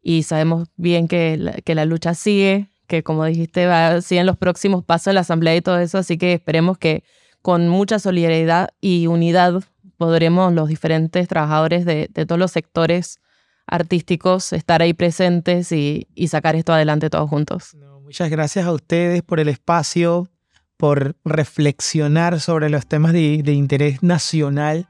Y 0.00 0.22
sabemos 0.22 0.68
bien 0.76 1.08
que 1.08 1.60
que 1.64 1.74
la 1.74 1.84
lucha 1.84 2.14
sigue, 2.14 2.70
que 2.86 3.02
como 3.02 3.24
dijiste, 3.24 3.66
va, 3.66 4.00
siguen 4.00 4.26
los 4.26 4.36
próximos 4.36 4.84
pasos 4.84 5.06
de 5.06 5.14
la 5.14 5.20
Asamblea 5.20 5.56
y 5.56 5.60
todo 5.60 5.78
eso, 5.80 5.98
así 5.98 6.18
que 6.18 6.34
esperemos 6.34 6.78
que 6.78 7.04
con 7.42 7.68
mucha 7.68 7.98
solidaridad 7.98 8.70
y 8.80 9.06
unidad 9.06 9.62
podremos 9.96 10.52
los 10.52 10.68
diferentes 10.68 11.28
trabajadores 11.28 11.84
de, 11.84 12.08
todos 12.08 12.38
los 12.38 12.50
sectores 12.50 13.20
artísticos 13.66 14.52
estar 14.52 14.82
ahí 14.82 14.94
presentes 14.94 15.72
y, 15.72 16.06
sacar 16.28 16.56
esto 16.56 16.72
adelante 16.72 17.10
todos 17.10 17.28
juntos. 17.28 17.76
muchas 18.02 18.30
gracias 18.30 18.66
a 18.66 18.72
ustedes 18.72 19.22
por 19.22 19.40
el 19.40 19.48
espacio, 19.48 20.28
por 20.76 21.16
reflexionar 21.24 22.40
sobre 22.40 22.68
los 22.68 22.86
temas 22.86 23.12
de, 23.12 23.42
de 23.42 23.52
interés 23.52 24.02
nacional 24.02 24.88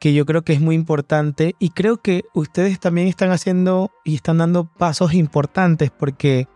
que 0.00 0.14
yo 0.14 0.24
creo 0.24 0.42
que 0.42 0.54
es 0.54 0.60
muy 0.60 0.74
importante 0.74 1.54
y 1.58 1.70
creo 1.70 1.98
que 1.98 2.24
ustedes 2.34 2.80
también 2.80 3.06
están 3.06 3.30
haciendo 3.30 3.90
y 4.02 4.14
están 4.14 4.38
dando 4.38 4.64
pasos 4.64 5.12
importantes 5.12 5.90
porque 5.90 6.48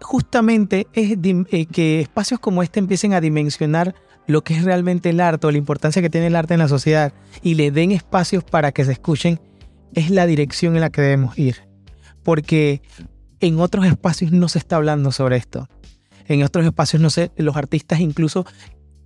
justamente 0.00 0.86
es 0.94 1.18
eh, 1.22 1.66
que 1.66 2.00
espacios 2.00 2.40
como 2.40 2.62
este 2.62 2.80
empiecen 2.80 3.12
a 3.12 3.20
dimensionar 3.20 3.94
lo 4.26 4.42
que 4.42 4.54
es 4.54 4.64
realmente 4.64 5.10
el 5.10 5.20
arte 5.20 5.46
o 5.46 5.50
la 5.50 5.58
importancia 5.58 6.00
que 6.00 6.10
tiene 6.10 6.28
el 6.28 6.36
arte 6.36 6.54
en 6.54 6.60
la 6.60 6.68
sociedad 6.68 7.12
y 7.42 7.54
le 7.54 7.70
den 7.70 7.92
espacios 7.92 8.42
para 8.42 8.72
que 8.72 8.84
se 8.84 8.92
escuchen, 8.92 9.40
es 9.94 10.10
la 10.10 10.26
dirección 10.26 10.74
en 10.74 10.82
la 10.82 10.90
que 10.90 11.02
debemos 11.02 11.38
ir. 11.38 11.56
Porque 12.22 12.82
en 13.40 13.58
otros 13.60 13.86
espacios 13.86 14.32
no 14.32 14.48
se 14.48 14.58
está 14.58 14.76
hablando 14.76 15.12
sobre 15.12 15.36
esto. 15.36 15.68
En 16.26 16.42
otros 16.42 16.64
espacios, 16.64 17.02
no 17.02 17.10
sé, 17.10 17.32
los 17.36 17.56
artistas 17.56 18.00
incluso 18.00 18.46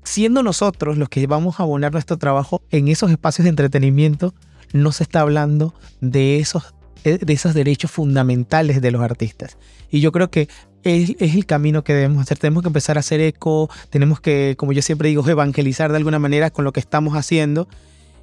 siendo 0.04 0.42
nosotros 0.42 0.98
los 0.98 1.08
que 1.08 1.26
vamos 1.26 1.58
a 1.58 1.62
abonar 1.62 1.92
nuestro 1.92 2.18
trabajo 2.18 2.62
en 2.70 2.88
esos 2.88 3.10
espacios 3.10 3.44
de 3.44 3.50
entretenimiento, 3.50 4.34
no 4.72 4.92
se 4.92 5.02
está 5.02 5.20
hablando 5.20 5.74
de 6.00 6.38
esos, 6.38 6.74
de 7.02 7.32
esos 7.32 7.54
derechos 7.54 7.90
fundamentales 7.90 8.80
de 8.80 8.90
los 8.90 9.02
artistas. 9.02 9.56
Y 9.90 10.00
yo 10.00 10.12
creo 10.12 10.30
que 10.30 10.48
es, 10.82 11.16
el 11.18 11.46
camino 11.46 11.82
que 11.82 11.94
debemos 11.94 12.22
hacer. 12.22 12.38
Tenemos 12.38 12.62
que 12.62 12.68
empezar 12.68 12.96
a 12.96 13.00
hacer 13.00 13.20
eco, 13.20 13.70
tenemos 13.90 14.20
que, 14.20 14.54
como 14.58 14.72
yo 14.72 14.82
siempre 14.82 15.08
digo, 15.08 15.26
evangelizar 15.28 15.90
de 15.90 15.96
alguna 15.96 16.18
manera 16.18 16.50
con 16.50 16.64
lo 16.64 16.72
que 16.72 16.80
estamos 16.80 17.14
haciendo. 17.14 17.68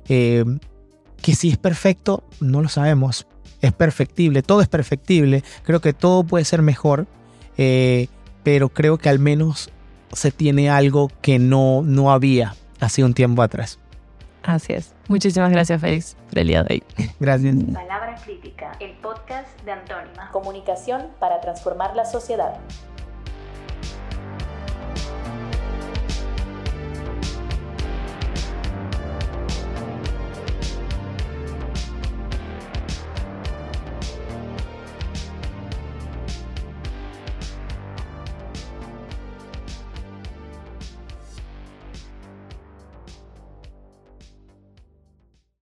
Eh, 0.07 0.45
que 1.22 1.36
si 1.36 1.50
es 1.50 1.58
perfecto, 1.58 2.24
no 2.40 2.62
lo 2.62 2.70
sabemos. 2.70 3.28
Es 3.62 3.72
perfectible, 3.74 4.42
todo 4.42 4.62
es 4.62 4.68
perfectible. 4.68 5.44
Creo 5.64 5.82
que 5.82 5.94
todo 5.94 6.24
puede 6.24 6.46
ser 6.46 6.62
mejor, 6.62 7.06
eh, 7.58 8.08
pero 8.44 8.70
creo 8.70 8.98
que 8.98 9.10
al 9.10 9.20
menos 9.20 9.70
se 10.12 10.32
tiene 10.32 10.70
algo 10.70 11.12
que 11.22 11.40
no, 11.40 11.84
no 11.84 12.12
había 12.12 12.56
hace 12.80 13.04
un 13.04 13.14
tiempo 13.14 13.44
atrás. 13.44 13.80
Así 14.44 14.74
es. 14.74 14.96
Muchísimas 15.08 15.52
gracias, 15.52 15.80
Félix, 15.80 16.18
por 16.30 16.40
el 16.40 16.48
día 16.48 16.64
de 16.64 16.74
hoy. 16.76 16.84
Gracias. 17.20 17.56
Palabra 17.72 18.16
Crítica, 18.24 18.72
el 18.80 18.94
podcast 18.94 19.48
de 19.64 19.74
Antónima. 19.74 20.30
Comunicación 20.32 21.10
para 21.20 21.40
transformar 21.42 21.96
la 21.96 22.06
sociedad. 22.06 22.60